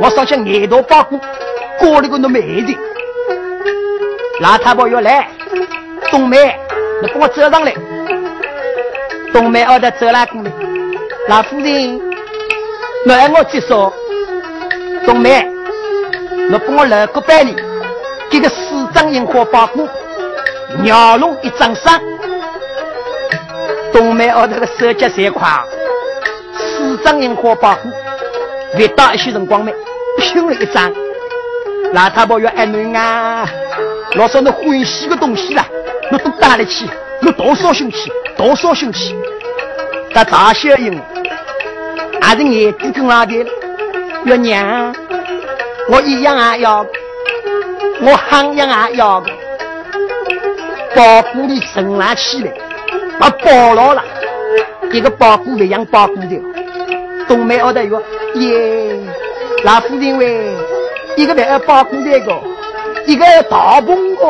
[0.00, 1.20] 我上想眼大包谷，
[1.80, 2.78] 过了个那没的，
[4.40, 5.28] 老太婆要来，
[6.10, 6.36] 冬梅，
[7.00, 7.72] 你跟我走上来，
[9.32, 10.50] 冬梅二的走了过来。
[11.28, 12.00] 老夫人，
[13.06, 13.92] 你爱我介绍，
[15.06, 15.48] 冬梅，
[16.50, 17.54] 你给我来个百里，
[18.28, 19.88] 给个四张樱花包裹，
[20.82, 22.00] 鸟笼一张伞。
[23.92, 25.48] 冬梅我，这个手脚三快，
[26.56, 27.92] 四张樱花包裹，
[28.78, 29.72] 越到一些辰光没，
[30.18, 30.92] 拼了一张。
[31.92, 33.48] 老太婆要爱侬啊，
[34.14, 35.66] 老少你欢喜的东西啦，
[36.12, 36.86] 我都带来去，
[37.22, 39.14] 我多少兴趣，多少兴趣，
[40.12, 41.00] 这大小樱。
[42.20, 43.34] 还是眼睛更老的，
[44.24, 44.94] 月娘，
[45.88, 46.86] 我一样啊要，
[48.02, 49.22] 我喊样啊要，
[50.94, 52.52] 包谷里生拉起来，
[53.18, 54.04] 把包牢了，
[54.92, 56.40] 一个包谷一样包谷的，
[57.26, 58.02] 东北二的哟，
[58.34, 59.00] 耶，
[59.64, 60.54] 老夫人喂，
[61.16, 62.40] 一个要包谷的个，
[63.06, 64.26] 一个大棚个，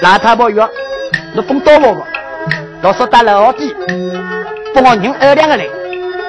[0.00, 0.68] 老太婆哟，
[1.34, 2.02] 你风多我个，
[2.82, 3.74] 老说打老弟，
[4.72, 5.66] 帮我人二两个来。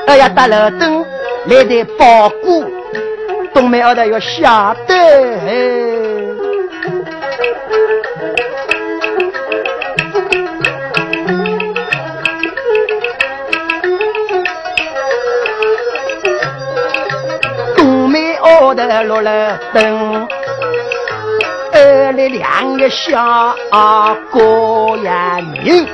[0.08, 1.06] 我要打楼灯
[1.46, 2.66] 来的包谷，
[3.54, 4.96] 东门后头要下得。
[17.78, 20.28] 东门后头落了灯，
[21.82, 23.56] 二来两个小
[24.32, 25.88] 姑呀人。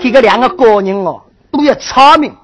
[0.00, 2.34] 这个两个高人哦，都要聪明。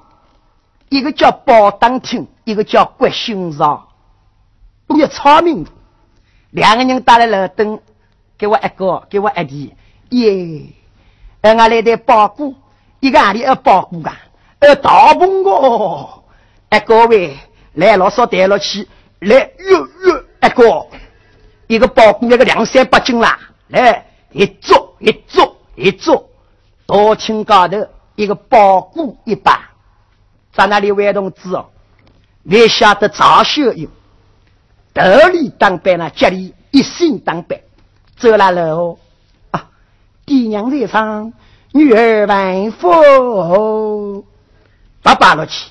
[0.90, 3.86] 一个叫包当听，一个叫郭欣赏，
[4.86, 5.66] 都要聪明。
[6.50, 7.80] 两个人打了楼灯，
[8.36, 9.74] 给我一个，给我一弟，
[10.10, 10.66] 耶！
[11.40, 12.54] 俺来的包谷，
[13.00, 14.14] 一个里要包谷啊，
[14.58, 16.08] 呃，大棚个，
[16.68, 17.36] 哎，各位
[17.74, 18.88] 来老少带了去，
[19.20, 20.86] 来哟哟，一个，
[21.66, 26.28] 一个包谷那个两三百斤啦，来一坐一坐一坐。
[26.86, 29.70] 大厅高头一个包谷一把，
[30.52, 31.66] 在那里玩同志哦，
[32.42, 33.88] 你晓得赵秀英，
[34.92, 37.58] 头里当班呢，家里一心当班，
[38.18, 38.98] 走了楼
[39.50, 39.68] 啊，
[40.26, 41.32] 爹娘在上，
[41.72, 44.24] 女儿万福，
[45.02, 45.70] 把扒了去，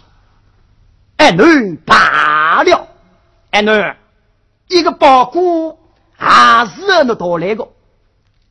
[1.23, 2.87] 哎女罢了，
[3.51, 3.71] 哎女
[4.67, 5.79] 一个包谷
[6.17, 7.65] 还是那多来个，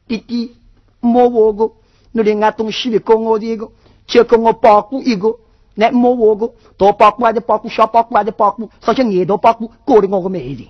[0.08, 0.56] 弟弟
[1.00, 1.70] 摸我个。
[2.12, 3.70] 你另外东西里跟我的一个，
[4.06, 5.36] 就跟我包谷一个，
[5.74, 10.64] 来摸我个大包谷还是包谷，小包谷还是包谷，首先眼大包谷过了我个妹子。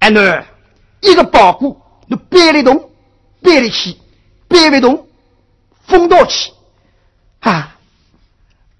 [0.00, 0.42] 哎喏，
[1.00, 2.90] 一个包谷，你背得动，
[3.40, 4.00] 背得起，
[4.48, 5.06] 背不动，
[5.86, 6.52] 风到起。
[7.38, 7.76] 啊，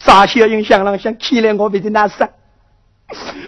[0.04, 2.28] 张小英想了想，看来我被人那杀。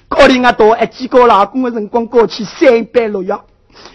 [0.08, 3.36] 可怜我多一几个老公的辰光过去三百六月，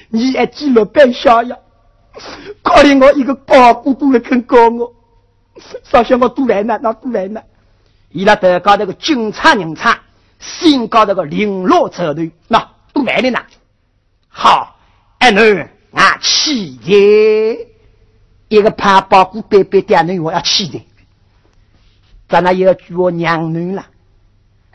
[0.10, 1.58] 你一记六百逍遥。
[2.62, 4.94] 可怜我一个包谷都来肯告我，
[5.84, 7.42] 少想我多来呢，那多来呢。
[8.12, 10.00] 伊拉得搞那个警察人差，
[10.40, 13.40] 先搞那个零落车队，那都来了呢。
[14.28, 14.76] 好，
[15.20, 17.68] 哎囡啊，起的，
[18.48, 20.86] 一个怕包谷背背点囡我要起的。
[22.30, 23.86] 咱那要叫我娘囡了，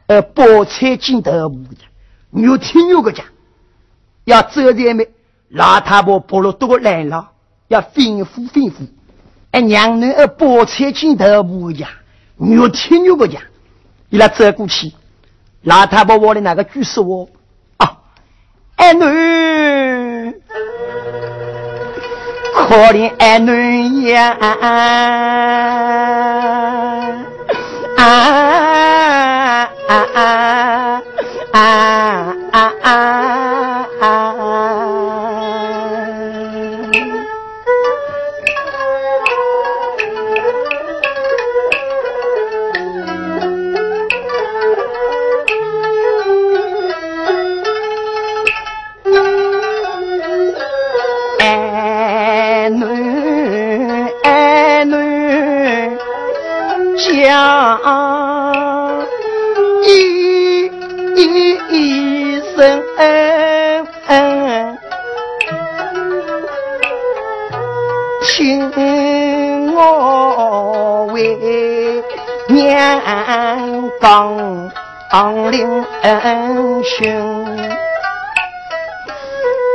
[0.07, 1.77] 呃，包菜金头部的，
[2.31, 3.25] 牛听牛个讲，
[4.25, 5.09] 要走在没，
[5.49, 7.31] 老太婆婆罗多来了。
[7.69, 8.75] 要吩咐吩咐，
[9.51, 11.89] 哎，娘们儿包菜镜头不一样，
[12.37, 13.41] 越听越不讲。
[14.11, 14.93] 伊拉走过去，
[15.63, 17.29] 老太婆窝里那个举手哦，
[17.79, 17.97] 啊，
[18.77, 20.35] 哎囡，
[22.53, 24.37] 可怜哎囡呀，
[27.97, 31.03] 啊啊啊啊
[31.53, 32.95] 啊啊啊
[34.01, 34.84] 啊！
[57.55, 59.07] 讲
[59.85, 59.87] 一
[61.71, 62.83] 一声，
[68.27, 72.03] 听我为
[72.49, 73.01] 娘
[74.01, 75.85] 讲领
[76.83, 77.47] 训，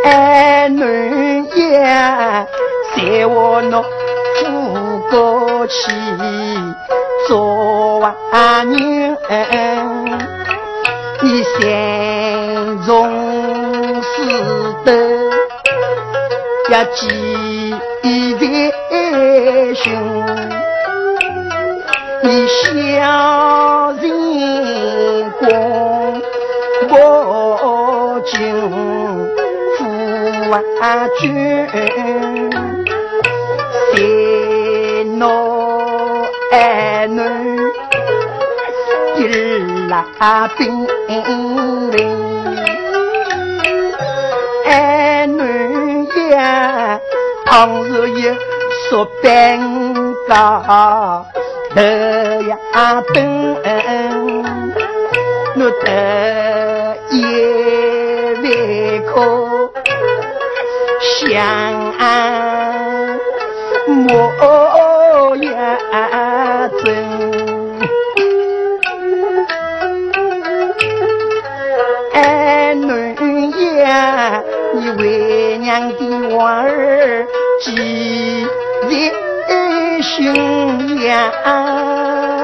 [0.03, 0.83] 儿女
[1.55, 1.79] 也
[2.93, 5.73] 在我那父过去。
[7.29, 9.15] 做娃女，
[11.21, 12.89] 你心中
[14.01, 14.09] 是
[14.83, 14.87] 的
[16.71, 16.99] 要记
[18.39, 18.41] 在
[19.75, 19.85] 心，
[22.23, 22.57] 你小
[24.01, 24.03] 人
[25.37, 25.39] 光
[26.89, 26.91] 不
[28.25, 28.33] 敬
[29.77, 29.79] 父
[30.81, 31.23] 啊君，
[40.19, 40.85] 一拉兵
[41.91, 41.97] 临，
[44.65, 45.39] 儿女
[46.31, 46.99] 呀，
[47.45, 48.35] 倘若有
[48.89, 51.79] 说兵高头
[52.49, 52.57] 呀
[53.13, 53.55] 等，
[55.55, 57.13] 我得一
[58.43, 58.45] 万
[59.05, 59.13] 颗
[61.01, 61.23] 香
[63.87, 63.97] 莫
[65.37, 65.49] 呀。
[75.69, 77.27] 娘的娃儿
[77.61, 78.43] 记
[78.87, 82.38] 在心呀。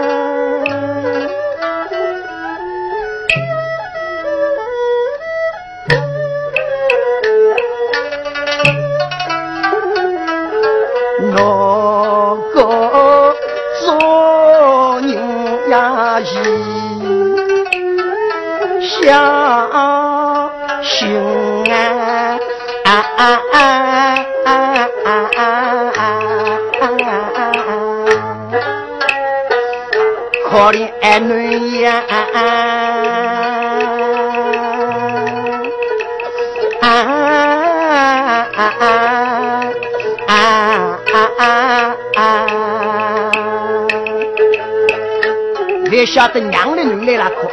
[46.15, 47.45] 晓得娘的女来了可。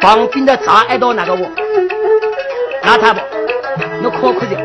[0.00, 1.40] 旁边的茶挨到那个我，
[2.84, 3.20] 老太婆，
[4.00, 4.56] 你看看的，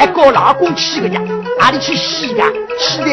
[0.00, 1.20] 哎，搞老公去个呀？
[1.60, 2.50] 哪里去洗呀？
[2.76, 3.10] 洗的。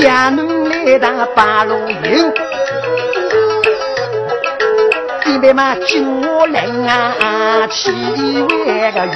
[0.00, 2.29] 家奴来打八路营。
[5.50, 9.12] 别嘛，金我来啊，七万个月。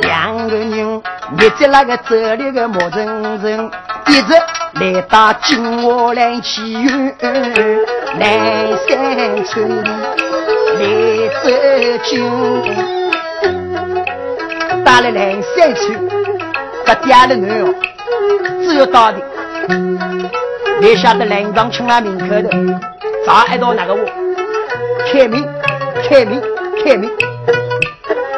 [0.00, 1.02] 两个人
[1.38, 3.06] 捏着那个这里个毛人
[3.42, 3.70] 人，
[4.06, 4.32] 一直
[4.80, 7.14] 来到金窝来起源，
[8.18, 9.84] 南山村
[10.78, 11.50] 里来走
[12.04, 12.24] 金，
[14.82, 16.08] 到了南山村，
[16.86, 17.74] 这点了人哦，
[18.64, 19.20] 只有到底。
[20.78, 22.50] 你晓得南庄请了门口的，
[23.24, 24.04] 早一到那个屋，
[25.10, 25.42] 开门，
[26.06, 26.42] 开门，
[26.84, 27.08] 开门，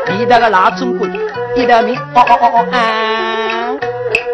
[0.07, 1.11] 里头个老总管，
[1.57, 3.74] 一道门，哦哦哦哦啊！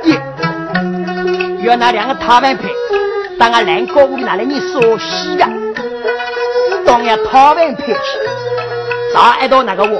[0.02, 2.68] 一，要拿两个套饭牌，
[3.38, 5.48] 当个南高屋拿来你烧西呀，
[6.84, 7.86] 当要套饭牌。
[7.86, 7.96] 去，
[9.14, 9.98] 早一到那个屋，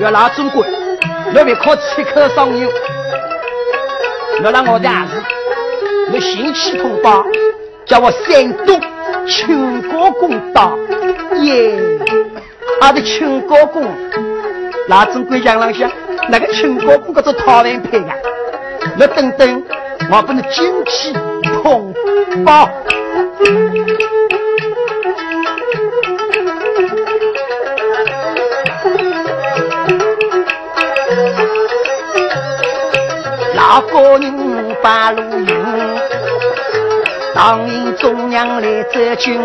[0.00, 0.66] 要老总管，
[1.34, 2.68] 要别靠七口上油，
[4.42, 5.22] 要让我的儿子。
[6.14, 7.24] 我信息通报，
[7.84, 8.80] 叫我山东
[9.26, 10.78] 秦国公到
[11.42, 11.76] 耶，
[12.80, 13.82] 他的秦国公，
[14.86, 15.90] 老总归讲啷下，
[16.28, 18.14] 那个秦国公可是讨饭派呀。
[18.96, 19.64] 那等等，
[20.08, 21.12] 我不能精气
[21.42, 21.92] 通
[22.44, 22.70] 报。
[33.56, 35.22] 那个人把路，
[37.34, 39.40] 当引中央来走军，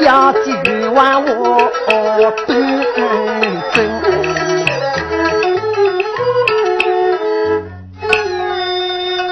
[0.00, 1.58] 要子冤枉我
[2.46, 2.86] 端
[3.74, 4.00] 正。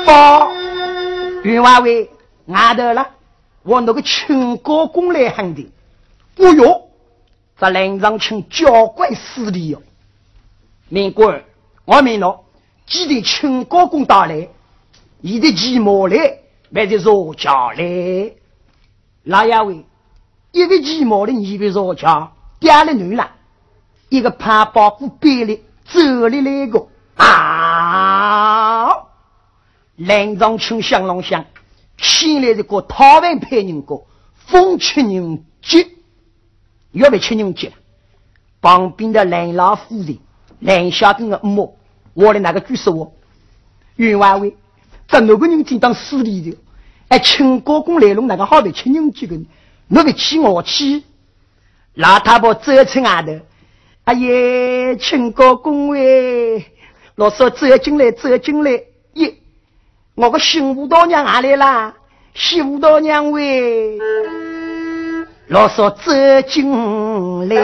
[0.04, 0.50] 报
[1.44, 2.10] 冤枉为
[2.46, 3.06] 外头了，
[3.62, 5.70] 我那个秦高公来喊的，
[6.34, 6.88] 不哟，
[7.60, 9.80] 这林上请交关势力哟。
[10.88, 11.44] 民官，
[11.84, 12.40] 我明了。
[12.86, 14.48] 记得秦高公到来，
[15.20, 16.38] 你的骑马来，
[16.74, 18.32] 还是坐轿来？
[19.22, 19.84] 哪一位？
[20.52, 23.30] 一个骑马的，一个坐轿，嗲了女了，
[24.08, 29.04] 一个潘包袱背里走里来个啊！
[29.96, 31.44] 蓝长青相龙相，
[31.98, 34.02] 先来这个讨饭派人个
[34.34, 35.98] 风七人急，
[36.92, 37.74] 要被七人急了。
[38.60, 40.18] 旁边的蓝老夫人，
[40.60, 41.76] 蓝小兵的母。
[42.14, 43.12] 我的那个举手哦，
[43.96, 44.56] 冤枉为，
[45.08, 46.56] 这哪个人正当司礼的？
[47.08, 49.34] 哎，请高公来龙那个好的请人几个，
[49.88, 51.04] 那个气我气，
[51.94, 53.32] 老太婆走出外头，
[54.04, 56.66] 哎呀，请高公喂，
[57.14, 58.82] 老嫂走进来，走进来，
[59.14, 59.34] 耶，
[60.14, 61.94] 我个新舞蹈娘哪来啦？
[62.34, 63.98] 新舞蹈娘喂，
[65.46, 66.12] 老嫂走
[66.46, 67.56] 进来，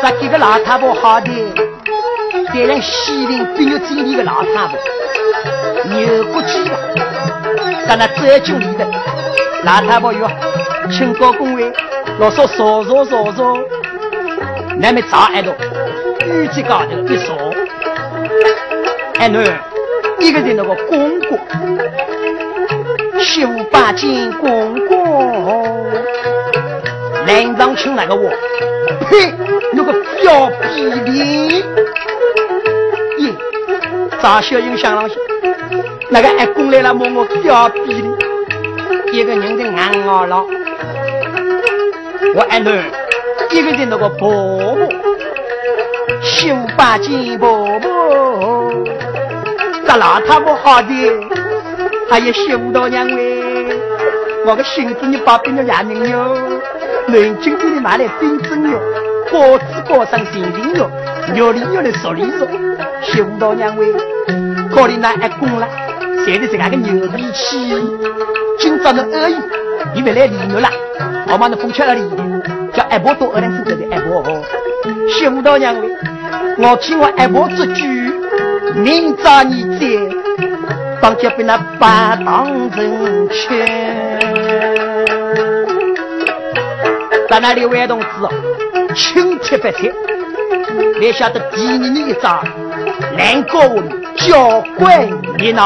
[0.00, 1.73] 这几个老太婆好的。
[2.54, 4.78] 在人西陵比较经历的老太婆，
[5.90, 6.78] 牛不鸡了，
[7.88, 8.84] 在那走进里头，
[9.64, 10.30] 老太婆哟，
[10.88, 11.72] 请高公位，
[12.20, 13.58] 老说坐坐坐坐，
[14.78, 15.52] 那么早挨到，
[16.24, 17.34] 玉子高头一坐，
[19.18, 19.52] 哎囡，
[20.20, 21.36] 一个人那个公公，
[23.18, 25.90] 十五八斤公公，
[27.26, 28.30] 南上请那个我，
[29.10, 29.34] 呸，
[29.72, 29.92] 那个
[30.22, 31.64] 表皮脸。
[34.24, 35.18] 张小英想了想，
[36.08, 38.10] 那个阿公来了，摸摸表皮里，
[39.12, 40.42] 一个人的眼熬了。
[42.34, 42.82] 我阿囡，
[43.50, 44.88] 一个人那个婆婆，
[46.22, 48.72] 十五八斤婆婆，
[49.86, 50.88] 这老太婆好的，
[52.08, 53.78] 还有十五多娘喂，
[54.46, 56.34] 我个孙子你把冰了两年哟，
[57.08, 58.80] 南京给你买来冰针哟，
[59.30, 60.90] 包子包上心心哟，
[61.36, 62.48] 肉里肉的熟里熟，
[63.02, 63.86] 十五多娘喂。
[64.74, 65.68] 可怜那阿公了，
[66.26, 67.72] 现在是俺个牛脾气，
[68.58, 69.36] 今朝的恶意，
[69.94, 70.68] 你别来理我了。
[71.28, 72.02] 我把那风吹了里，
[72.72, 74.24] 叫阿婆多二两子的阿婆。
[75.08, 75.88] 媳妇到娘喂，
[76.58, 78.12] 我听我阿婆这句，
[78.74, 79.86] 明朝你再
[81.00, 82.44] 当家被那八当
[82.76, 83.64] 人吃。
[87.30, 88.06] 在那里外同志，
[88.96, 89.94] 青天白天，
[90.98, 92.42] 你晓得第二年一早，
[93.16, 93.80] 难过我。
[94.16, 95.08] 教怪
[95.38, 95.62] 你呢？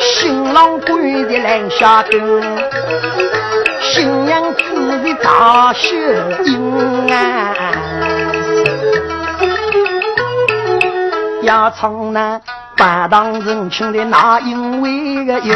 [0.00, 2.42] 新郎官的来下灯，
[3.80, 5.96] 新娘子的大秀
[6.44, 7.54] 英啊，
[11.42, 12.40] 要从那。
[12.78, 15.52] 八当人请的那因为个因，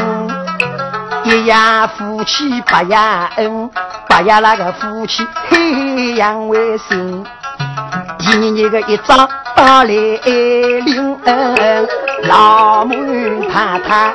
[1.23, 1.55] 一夜
[1.97, 2.97] 夫妻八夜
[3.37, 3.71] 恩，
[4.09, 7.25] 八夜那个夫妻黑阳为生。
[8.19, 11.89] 第二年个一张打来领恩，
[12.25, 12.97] 老母
[13.49, 14.13] 太太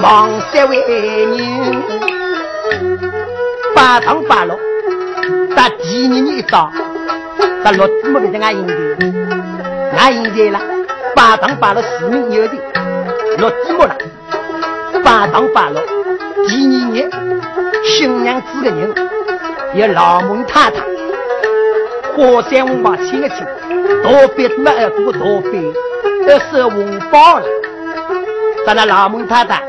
[0.00, 1.82] 忙三位人，
[3.74, 4.58] 八当八落，
[5.54, 6.72] 打第二年一张，
[7.62, 8.74] 打落子没给人家赢的，
[9.98, 10.79] 俺赢的了。
[11.20, 12.54] 拜堂拜了四名有的，
[13.36, 13.94] 落寂寞了。
[15.04, 15.78] 拜堂拜了，
[16.48, 17.10] 第二年
[17.84, 18.94] 新娘子的人
[19.74, 20.80] 有老孟太太，
[22.16, 23.46] 火山红包亲一亲，
[24.02, 25.18] 大杯没二多大
[25.50, 25.70] 杯，
[26.26, 27.44] 二收红包了。
[28.64, 29.62] 咱那老孟太太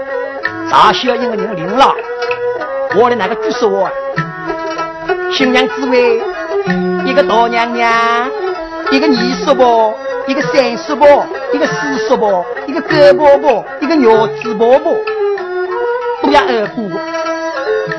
[0.69, 1.93] 查小英的人领了，
[2.95, 3.91] 我的那个举手我，
[5.29, 6.23] 新娘子为
[7.05, 7.91] 一个大娘娘，
[8.89, 9.93] 一个二叔伯。
[10.27, 14.93] 一个三叔婆，一个四叔婆，一个狗婆婆，一个鸟子婆婆，
[16.23, 16.89] 都要二姑。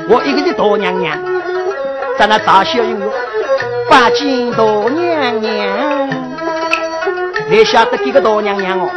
[0.09, 1.17] 我一个是大娘娘，
[2.17, 3.11] 在那大小人哟，
[3.89, 6.09] 八斤大娘娘。
[7.49, 8.89] 你晓得几个大娘娘哦？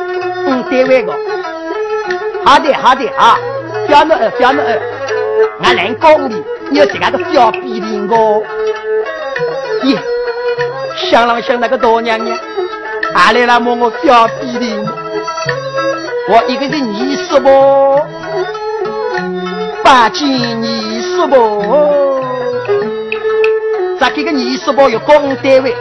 [0.46, 1.12] 嗯，单位个，
[2.44, 3.36] 好的好的啊，
[3.86, 4.62] 不要那不要那，
[5.62, 8.42] 俺来讲你，你要这样个小逼的我，
[9.82, 9.98] 耶，
[10.96, 12.38] 想啷想那个大娘娘，
[13.16, 14.66] 阿来那么我小逼的，
[16.28, 17.48] 我一个人二十不，
[19.82, 20.64] 八斤二
[21.00, 21.34] 十不，
[23.98, 25.74] 咋给个二十不要公单位？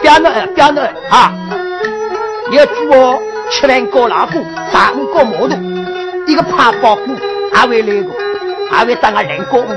[0.00, 1.34] 不要那不要那啊！
[2.52, 3.18] 要煮哦，
[3.50, 5.56] 吃完过老虎，上午过毛肚，
[6.28, 7.16] 一个怕包谷，
[7.52, 8.10] 还会来个，
[8.70, 9.76] 还会当个人工的。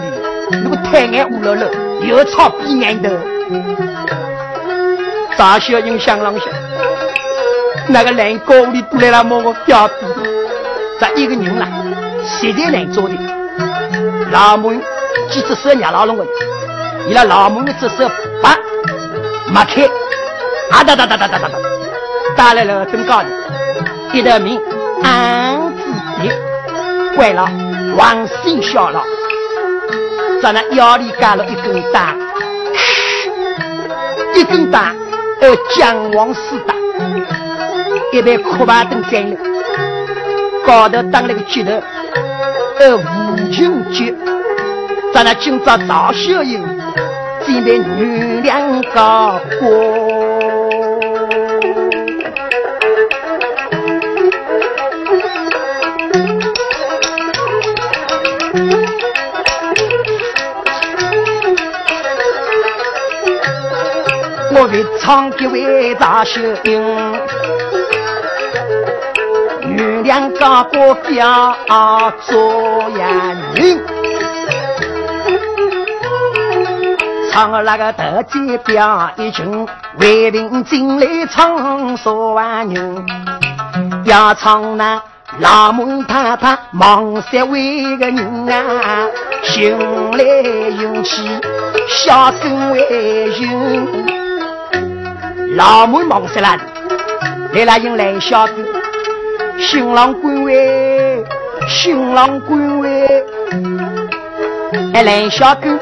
[0.64, 1.72] 如果太爱乌了了，
[2.08, 3.10] 又吵鼻眼的，
[5.40, 6.50] 大小影响啷想？
[7.88, 9.94] 那个人工里都来了摸我表弟，
[11.00, 11.66] 这一个人啦，
[12.28, 13.16] 实在难做的。
[14.32, 14.74] 老母
[15.30, 16.26] 几只手捏老龙的，
[17.08, 18.12] 伊拉老母的只手
[18.44, 18.54] 把
[19.48, 19.86] 没开，
[20.72, 21.58] 啊哒哒哒哒哒哒哒。
[22.36, 23.30] 打来了登高的，
[24.12, 24.62] 一道名
[25.04, 27.50] 安子的，坏了，
[27.96, 29.02] 王心笑了，
[30.42, 32.02] 在那腰里夹了一根刀，
[34.36, 34.80] 一根刀，
[35.42, 36.76] 呃，姜王四大，
[38.12, 39.38] 一边哭把灯站了，
[40.66, 41.72] 高头当了个鸡头，
[42.80, 44.14] 呃，无情节，
[45.14, 46.62] 咱俩今朝赵小英，
[47.46, 50.19] 准备女两个过。
[64.72, 67.14] 为长吉为大秀英，
[69.76, 71.56] 月亮高过表
[72.22, 73.08] 做眼
[73.56, 73.84] 人，
[77.32, 79.68] 唱那个特技表一群，
[80.00, 83.06] 为民进来唱说万人，
[84.04, 85.02] 表唱那
[85.40, 89.08] 老母太太忙三位个人啊，
[89.42, 89.76] 心
[90.12, 90.24] 来
[90.82, 91.28] 勇气，
[91.88, 94.19] 笑声为人。
[95.60, 96.58] 老母忙死了，
[97.52, 98.54] 来了迎来小哥，
[99.60, 101.22] 新郎官位，
[101.68, 103.26] 新郎官位，
[104.94, 105.78] 哎，来小哥，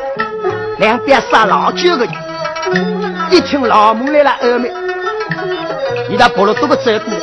[0.80, 4.74] 两边杀老酒的人，一听老母来了二妹，
[6.10, 7.14] 伊拉跑了多个走过，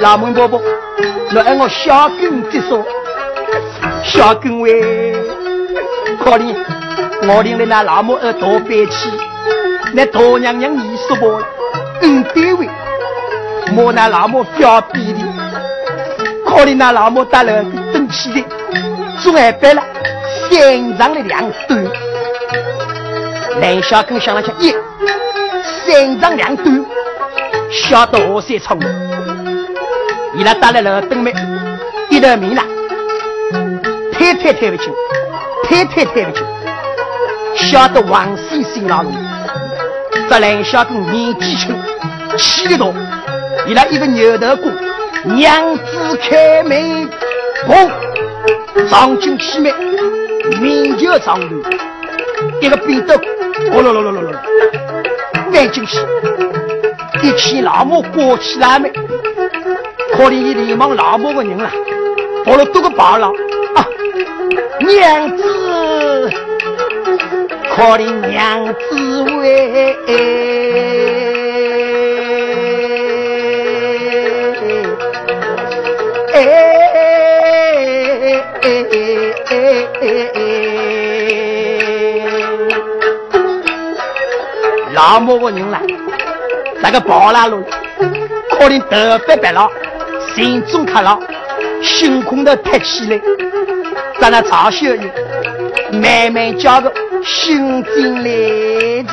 [0.00, 0.62] 老母伯伯，
[1.32, 2.82] 那按我小根接说，
[4.02, 5.12] 小根喂，
[6.24, 6.56] 可怜
[7.24, 9.10] 我领了那老母儿多悲气。
[9.94, 11.46] 那大娘娘你说过了，
[12.00, 12.68] 嗯，对位，
[13.72, 15.18] 莫那老母表逼的，
[16.46, 18.44] 可怜那老母打了生气的，
[19.20, 19.82] 总挨白了，
[20.48, 21.86] 身上的两端。
[23.60, 24.74] 蓝小根想了想，咦，
[25.84, 26.84] 身上两端，
[27.70, 28.78] 晓得我先冲，
[30.36, 31.34] 伊拉打来了灯妹，
[32.08, 32.62] 一头明了，
[34.12, 34.92] 太太太不清，
[35.64, 36.46] 太太太不清，
[37.56, 39.12] 晓得王先生老龙。
[40.30, 41.74] 这两小子年纪轻，
[42.36, 42.86] 气力大，
[43.66, 44.70] 伊拉一个牛头鼓，
[45.24, 47.08] 娘子开门，
[47.66, 49.72] 砰，上进气门，
[50.60, 51.56] 面就长头，
[52.60, 53.14] 一个扁豆，
[53.72, 54.32] 哦咯咯咯咯咯，
[55.50, 55.98] 翻进去，
[57.22, 58.90] 一起老母过起来没？
[60.14, 61.70] 可怜伊连忙老母的人了，
[62.44, 63.28] 跑了多个跑了
[63.74, 63.86] 啊，
[64.80, 65.67] 娘子。
[67.78, 68.74] 可怜娘子
[69.36, 69.94] 喂，
[76.34, 76.36] 哎
[78.62, 80.36] 哎哎
[84.92, 85.80] 老母个人来，
[86.82, 87.62] 那个跑拉路，
[88.58, 89.70] 可怜头发白了，
[90.34, 91.16] 心中塌了，
[91.80, 93.20] 心空的抬起来，
[94.20, 95.08] 在那嘲笑你，
[95.96, 96.92] 慢慢叫个。
[97.24, 99.12] 心惊来的，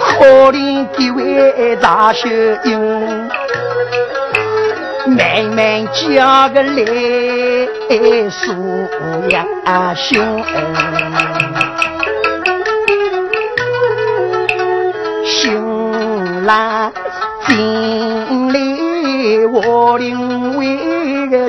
[0.00, 2.28] 可怜几位大秀
[2.64, 3.28] 英，
[5.06, 6.84] 慢慢嫁个来
[8.30, 8.52] 素
[9.28, 9.44] 雅
[9.94, 10.42] 兄，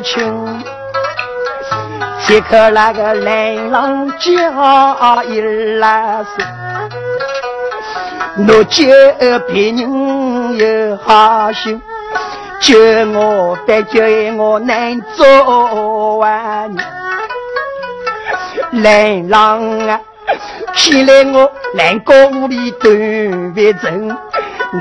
[0.07, 0.63] 为个亲，
[2.21, 5.41] 此刻那个来郎家一
[5.79, 6.41] 来是，
[8.47, 8.85] 我救
[9.47, 11.81] 别人有好心，
[12.61, 12.77] 救
[13.11, 14.01] 我但救
[14.37, 16.73] 我难做完。
[18.71, 19.99] 来郎啊，
[20.75, 24.15] 起来我来高屋里端别针，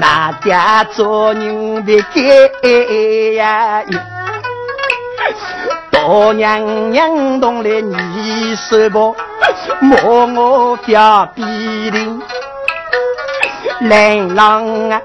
[0.01, 2.69] 那家做人别改
[3.35, 3.83] 呀。
[5.91, 9.17] 大娘娘同来你说不，
[9.81, 11.43] 莫我表比
[11.91, 12.21] 邻。
[13.81, 15.01] 来郎啊，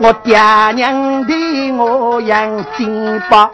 [0.00, 0.38] 我爹
[0.74, 3.50] 娘对我养金宝，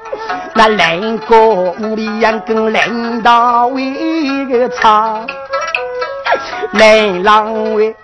[0.54, 5.26] 那两个屋里养跟领导为个差。
[6.72, 7.94] 来郎喂，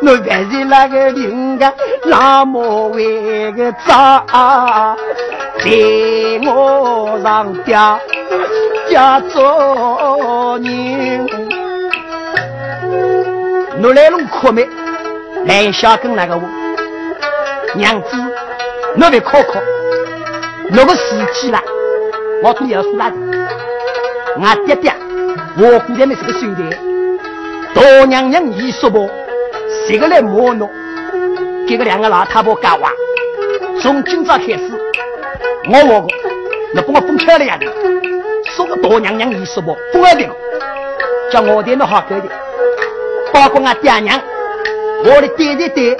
[0.00, 1.72] 我还是那个灵个
[2.04, 4.24] 那么为个渣，
[5.58, 5.70] 在
[6.46, 7.76] 我上爹
[8.90, 11.26] 家做人，
[13.82, 14.66] 我来弄苦没？
[15.46, 16.42] 来下跟那个我
[17.74, 18.08] 娘子，
[18.98, 19.60] 我来考考，
[20.70, 21.60] 我个时期了，
[22.42, 23.12] 我都要死了。
[24.40, 24.90] 俺爹爹，
[25.58, 26.62] 我姑娘们是个兄弟，
[27.74, 29.10] 大娘娘一说不，
[29.86, 30.70] 谁个来摸侬？
[31.66, 32.90] 这个两个老太婆讲话，
[33.80, 34.70] 从今朝开始，
[35.68, 36.08] 我我个，
[36.74, 37.58] 你把我封起来呀！
[38.56, 40.28] 说个大娘娘一说不，不要的，
[41.30, 42.28] 叫我爹那好搞的，
[43.32, 44.20] 包括俺爹娘。
[45.06, 45.96] 我的爹爹爹，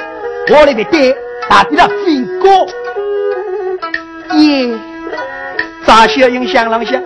[0.48, 1.16] 我的爹爹，
[1.48, 2.48] 打的了飞哥，
[4.38, 4.74] 耶！
[5.84, 7.02] 咋小英想啷想？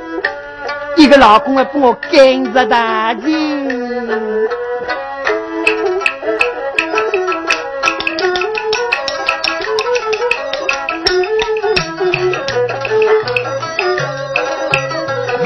[0.96, 3.32] 一个老公还帮我跟着大姐，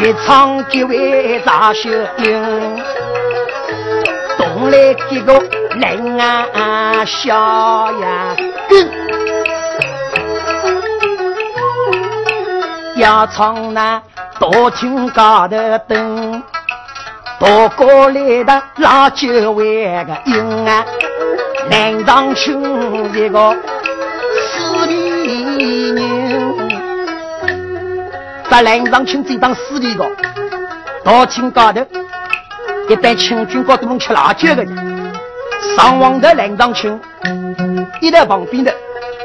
[0.03, 1.89] 一唱几位咋小
[2.19, 2.83] 影，
[4.37, 5.41] 动来几个。
[5.75, 8.37] 人啊笑呀，
[12.97, 14.01] 要从那
[14.39, 15.57] 大厅高头
[15.89, 16.43] 等，
[17.41, 20.85] 大过来的老九位个英啊，
[21.71, 23.57] 南昌村一个
[28.53, 30.07] 在南昌村这当司礼个，
[31.03, 31.81] 大厅高头
[32.87, 35.13] 一般清军高头能吃辣椒的人。
[35.75, 37.01] 上王的两张亲，
[38.03, 38.71] 一在旁边的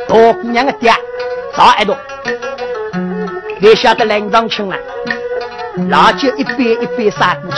[0.07, 0.89] 大姑娘的爹
[1.57, 1.97] 赵爱多，
[3.59, 4.78] 你晓得两张亲啊？
[5.89, 7.57] 辣椒一杯一杯撒过去，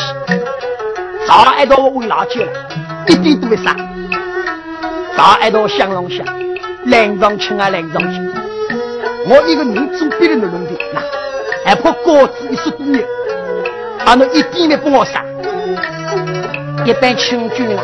[1.27, 2.51] 赵爱多我喂辣椒了，
[3.05, 3.75] 一点都没撒。
[5.15, 6.25] 赵爱多想了想，
[6.85, 8.33] 两张亲啊两张亲，
[9.27, 10.99] 我一个人做别人的弄的，那
[11.69, 13.05] 还怕高子一十多年，
[14.03, 15.23] 啊那一点没帮我撒，
[16.83, 17.83] 一般清军了。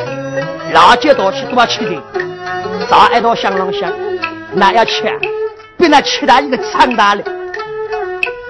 [0.73, 2.01] 辣椒到去都要吃的，
[2.89, 3.93] 大一道香囊香，
[4.53, 5.03] 那要吃，
[5.77, 7.21] 比那吃他一个长大了。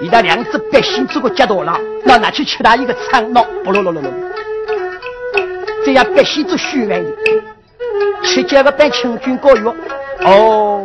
[0.00, 4.10] 你的两只百姓做个接刀郎，那拿去吃他一个长脑，不咯咯咯咯。
[5.84, 7.12] 这样百姓做虚伪的，
[8.24, 9.74] 吃这个办清军高药。
[10.22, 10.82] 哦，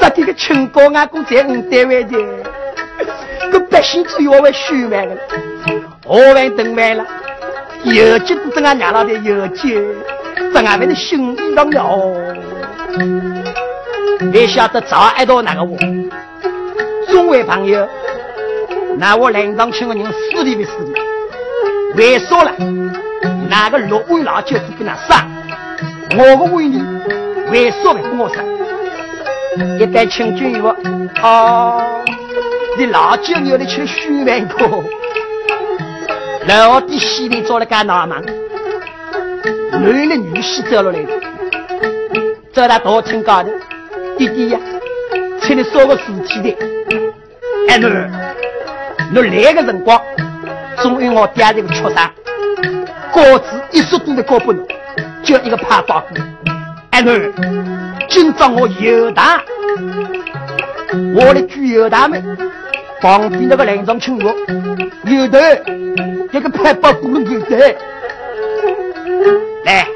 [0.00, 2.18] 这这个清高阿公在我单位的，
[3.84, 5.18] 个百姓做药为虚伪的，
[6.06, 7.04] 喝完等完了，
[7.84, 9.78] 有几都跟俺娘老的有几。
[10.54, 12.34] 在俺们的心里上了，
[14.32, 15.76] 没晓得早爱到哪个我？
[17.08, 17.86] 中位朋友，
[18.98, 20.94] 那我领上请个人死里不死里？
[21.96, 22.52] 为啥了？
[23.50, 25.26] 哪个六位老舅子跟他杀？
[26.16, 26.82] 我个为你
[27.50, 28.42] 为啥不跟我杀？
[29.78, 30.74] 一旦请君说，
[31.22, 32.02] 哦，
[32.76, 34.82] 你老舅要你去许愿过，
[36.48, 38.20] 老弟心里做了个哪忙？
[39.70, 40.98] 男的女婿走了来，
[42.52, 43.48] 走到大厅高头，
[44.18, 44.58] 弟弟呀，
[45.40, 46.56] 请你说个事体的。
[47.68, 47.88] 哎，奴，
[49.12, 50.00] 奴来个辰光，
[50.82, 52.10] 终于我爹这个畜生，
[53.12, 54.66] 高子一十多的高不侬，
[55.22, 56.20] 叫一个怕大哥。
[56.90, 57.12] 哎，奴，
[58.08, 59.40] 今朝我有大，
[61.14, 62.22] 我的举有大门，
[63.04, 64.34] 旁边那个两张青罗，
[65.04, 65.62] 有的，
[66.32, 67.76] 这个怕大哥有的。
[69.66, 69.86] 来，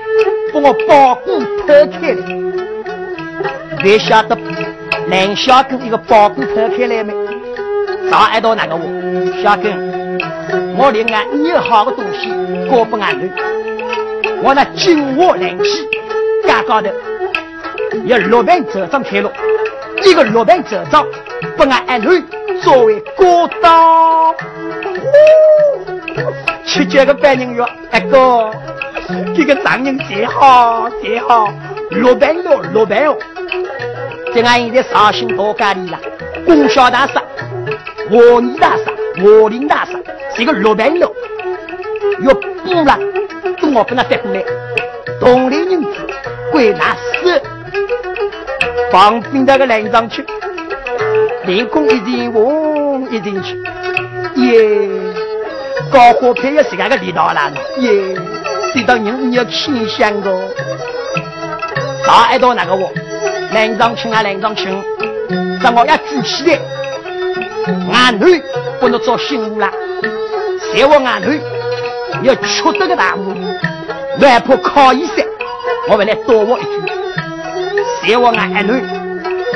[0.52, 3.82] 把我包裹脱开来。
[3.82, 4.36] 别晓得
[5.08, 7.14] 蓝小根一个包裹脱开来没？
[8.10, 9.42] 上挨到哪个我？
[9.42, 9.72] 小根，
[10.76, 12.28] 我另外你有好的东西，
[12.68, 13.32] 过不俺人。
[14.42, 15.64] 我那金窝蓝皮，
[16.46, 16.90] 架高头
[18.04, 19.30] 要六万折章开路，
[20.04, 21.06] 一个六万折章，
[21.56, 22.22] 不俺按人
[22.62, 24.34] 作为过刀。
[26.64, 28.50] 吃这个半人药，一个。
[29.34, 31.48] 这个丈人最好最好，
[31.90, 33.16] 六百六六百哦！
[34.34, 35.98] 这俺现在绍兴到家里了，
[36.44, 37.22] 供销大厦、
[38.10, 39.98] 和泥大厦、华林大厦，
[40.36, 41.10] 这个六百六，
[42.20, 42.98] 要补了，
[43.62, 44.44] 等我跟他翻过来。
[45.18, 45.88] 同龄人子
[46.52, 47.42] 归那死，
[48.92, 50.22] 旁边那个连长去，
[51.44, 53.56] 脸孔一定红一定去，
[54.36, 54.88] 耶，
[55.90, 58.14] 高火配也是那个领导了，耶，
[58.74, 60.30] 这道人你要清香的。
[62.06, 62.90] 大爱到那个我，
[63.52, 64.66] 连长亲啊连长亲，
[65.62, 66.58] 让我要举起来，
[67.92, 68.42] 俺女
[68.80, 69.70] 不能做新妇了，
[70.74, 71.40] 在我俺女
[72.22, 73.34] 要出这个大雾。
[74.20, 75.24] 外婆靠一声，
[75.88, 76.92] 我们来多我一句。
[78.02, 78.82] 希望俺儿女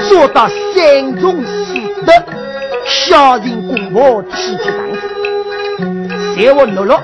[0.08, 1.42] 做到三从
[2.02, 2.12] 四德，
[2.84, 6.34] 孝敬公婆，体贴丈夫。
[6.34, 7.00] 希望乐乐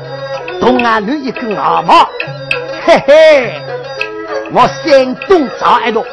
[0.60, 2.08] 同俺女一根耳毛，
[2.84, 3.52] 嘿嘿，
[4.52, 6.04] 我山东赵爱多，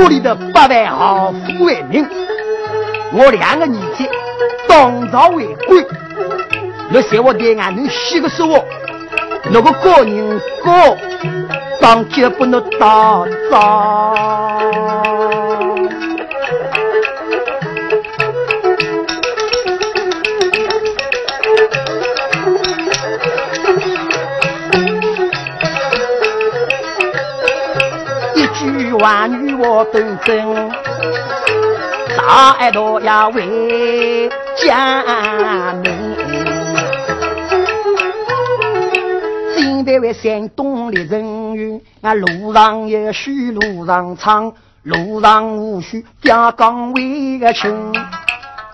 [0.00, 2.04] 屋里的八万豪富为民，
[3.12, 4.04] 我两个儿子
[4.66, 5.84] 当朝为官。
[6.90, 8.48] 那希望对俺女洗个手。
[9.50, 10.96] 那个高人高，
[11.80, 15.11] 当绝不能打仗。
[29.02, 30.70] 句话语我都真，
[32.16, 35.02] 大爱多呀为家
[35.82, 35.84] 门。
[39.84, 44.52] 这位山东的人员，啊，路上有许路上唱，
[44.84, 47.92] 路上无需吊岗位个亲。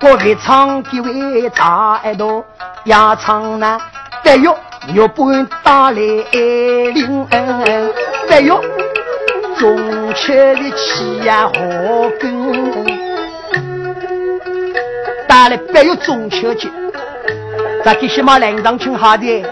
[0.03, 2.45] 我一唱几位唱耳朵，
[2.85, 3.81] 呀唱那
[4.23, 4.55] 得哟，
[4.93, 7.27] 玉半打来铃，
[8.29, 8.63] 得哟，
[9.59, 9.77] 中
[10.15, 11.53] 秋的气呀好
[12.21, 12.87] 跟，
[15.27, 16.69] 打了八月中秋节，
[17.85, 19.45] 咱给什么领上请好的。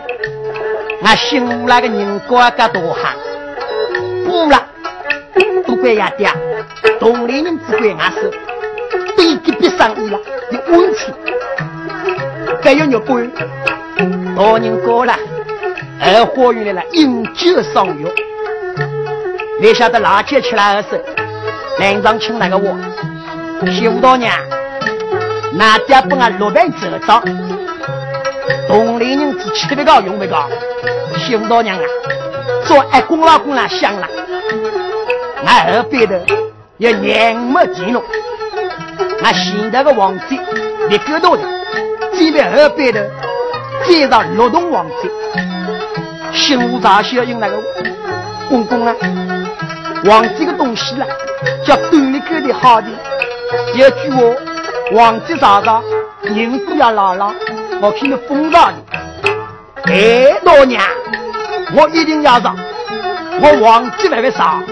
[1.02, 3.16] 俺新来个人过个多汉，
[4.24, 4.62] 不了，
[5.66, 6.28] 不怪呀爹，
[7.00, 8.30] 同龄人只怪俺是，
[9.16, 10.20] 背给别生意了，
[10.52, 11.12] 有问题，
[12.62, 13.28] 该要肉干，
[14.36, 15.18] 大人过了，
[16.00, 18.06] 二花园来了，饮酒赏月，
[19.58, 21.02] 你晓得哪天吃来的时候，
[21.78, 22.76] 连长请那个我，
[23.70, 24.30] 媳妇大娘，
[25.54, 27.22] 那爹把俺落班走到，
[28.68, 30.46] 同龄人只吃不高，用不高。
[31.18, 31.82] 媳妇老娘啊，
[32.66, 34.06] 做爱公老公啦香了，
[35.46, 36.14] 俺后边头
[36.76, 38.02] 要年没见了，
[39.22, 40.24] 俺现在个王子
[40.90, 41.42] 立个多的，
[42.12, 43.00] 这边后边头
[43.86, 45.10] 接上劳动王子，
[46.32, 47.56] 媳妇咋需要用那个
[48.50, 48.94] 公公啊？
[50.06, 51.06] 皇帝的东西了，
[51.64, 52.86] 叫锻炼个的好的，
[53.74, 54.22] 有句话，
[54.92, 55.82] 王子咋咋，
[56.22, 57.34] 人不要老了，
[57.80, 58.74] 我看你风大的。
[59.86, 60.80] 哎，老娘，
[61.74, 62.56] 我一定要上！
[63.40, 64.62] 我皇帝还没上，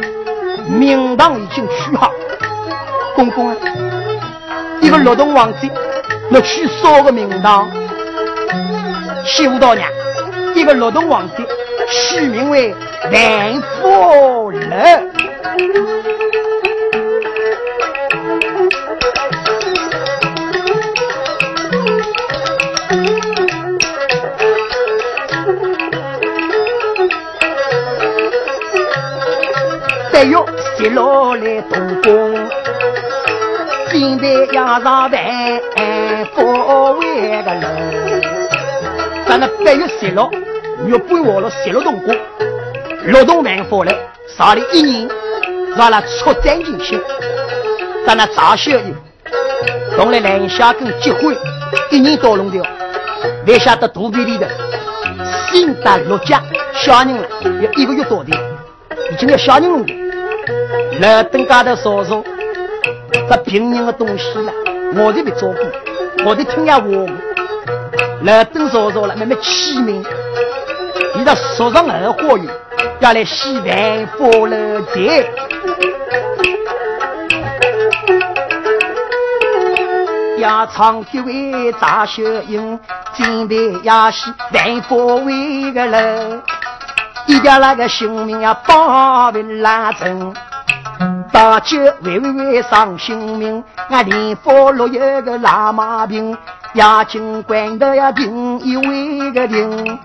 [0.68, 2.12] 名堂已经取好。
[3.16, 3.57] 公公啊，
[4.80, 5.68] 一个劳动王子，
[6.30, 7.68] 那取少个名堂？
[9.24, 9.91] 媳妇大娘，
[10.55, 11.45] 一个劳动王子，
[11.91, 12.72] 取名为
[13.11, 15.13] 万福楼。
[30.12, 30.47] 哎哟，
[30.78, 32.34] 接落来动工，
[33.90, 35.11] 现在要上万
[36.34, 38.22] 佛为个人。
[39.26, 40.30] 咱那八月十六，
[40.86, 42.16] 月半活了十六东宫，
[43.09, 43.92] 劳动万佛了，
[44.34, 45.07] 上了一年，
[45.77, 47.01] 让他出战进去。
[48.07, 48.95] 咱那张小友，
[49.97, 51.37] 同了两下跟结婚，
[51.91, 52.62] 一年到弄掉，
[53.47, 54.49] 留下的肚皮里的，
[55.51, 56.43] 新打六家
[56.75, 57.29] 小人了，
[57.62, 58.31] 要一个月多的，
[59.11, 59.93] 已经要小人弄的。
[61.01, 62.22] 来等家的嫂嫂，
[63.29, 64.53] 这平人的东西了，
[64.97, 66.87] 我就别照顾，我就听下话。
[68.22, 70.05] 来等嫂嫂了，慢慢起名，
[71.14, 72.47] 你的说上二花园，
[73.01, 75.28] 要来西万福乐节。
[80.38, 82.78] 要唱几位杂秀英，
[83.14, 86.42] 今天要西万福为个乐，
[87.26, 90.34] 一家那个性命要保平拉成。
[91.32, 96.36] 大酒喂喂喂上性命，俺连佛落有个拉马兵，
[96.74, 99.99] 押进关头要定一位个定，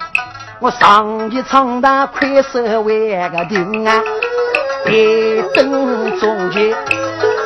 [0.62, 4.03] 我上一场大快手为个定啊，
[4.88, 6.76] 一等中间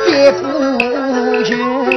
[0.07, 1.92] 再不去。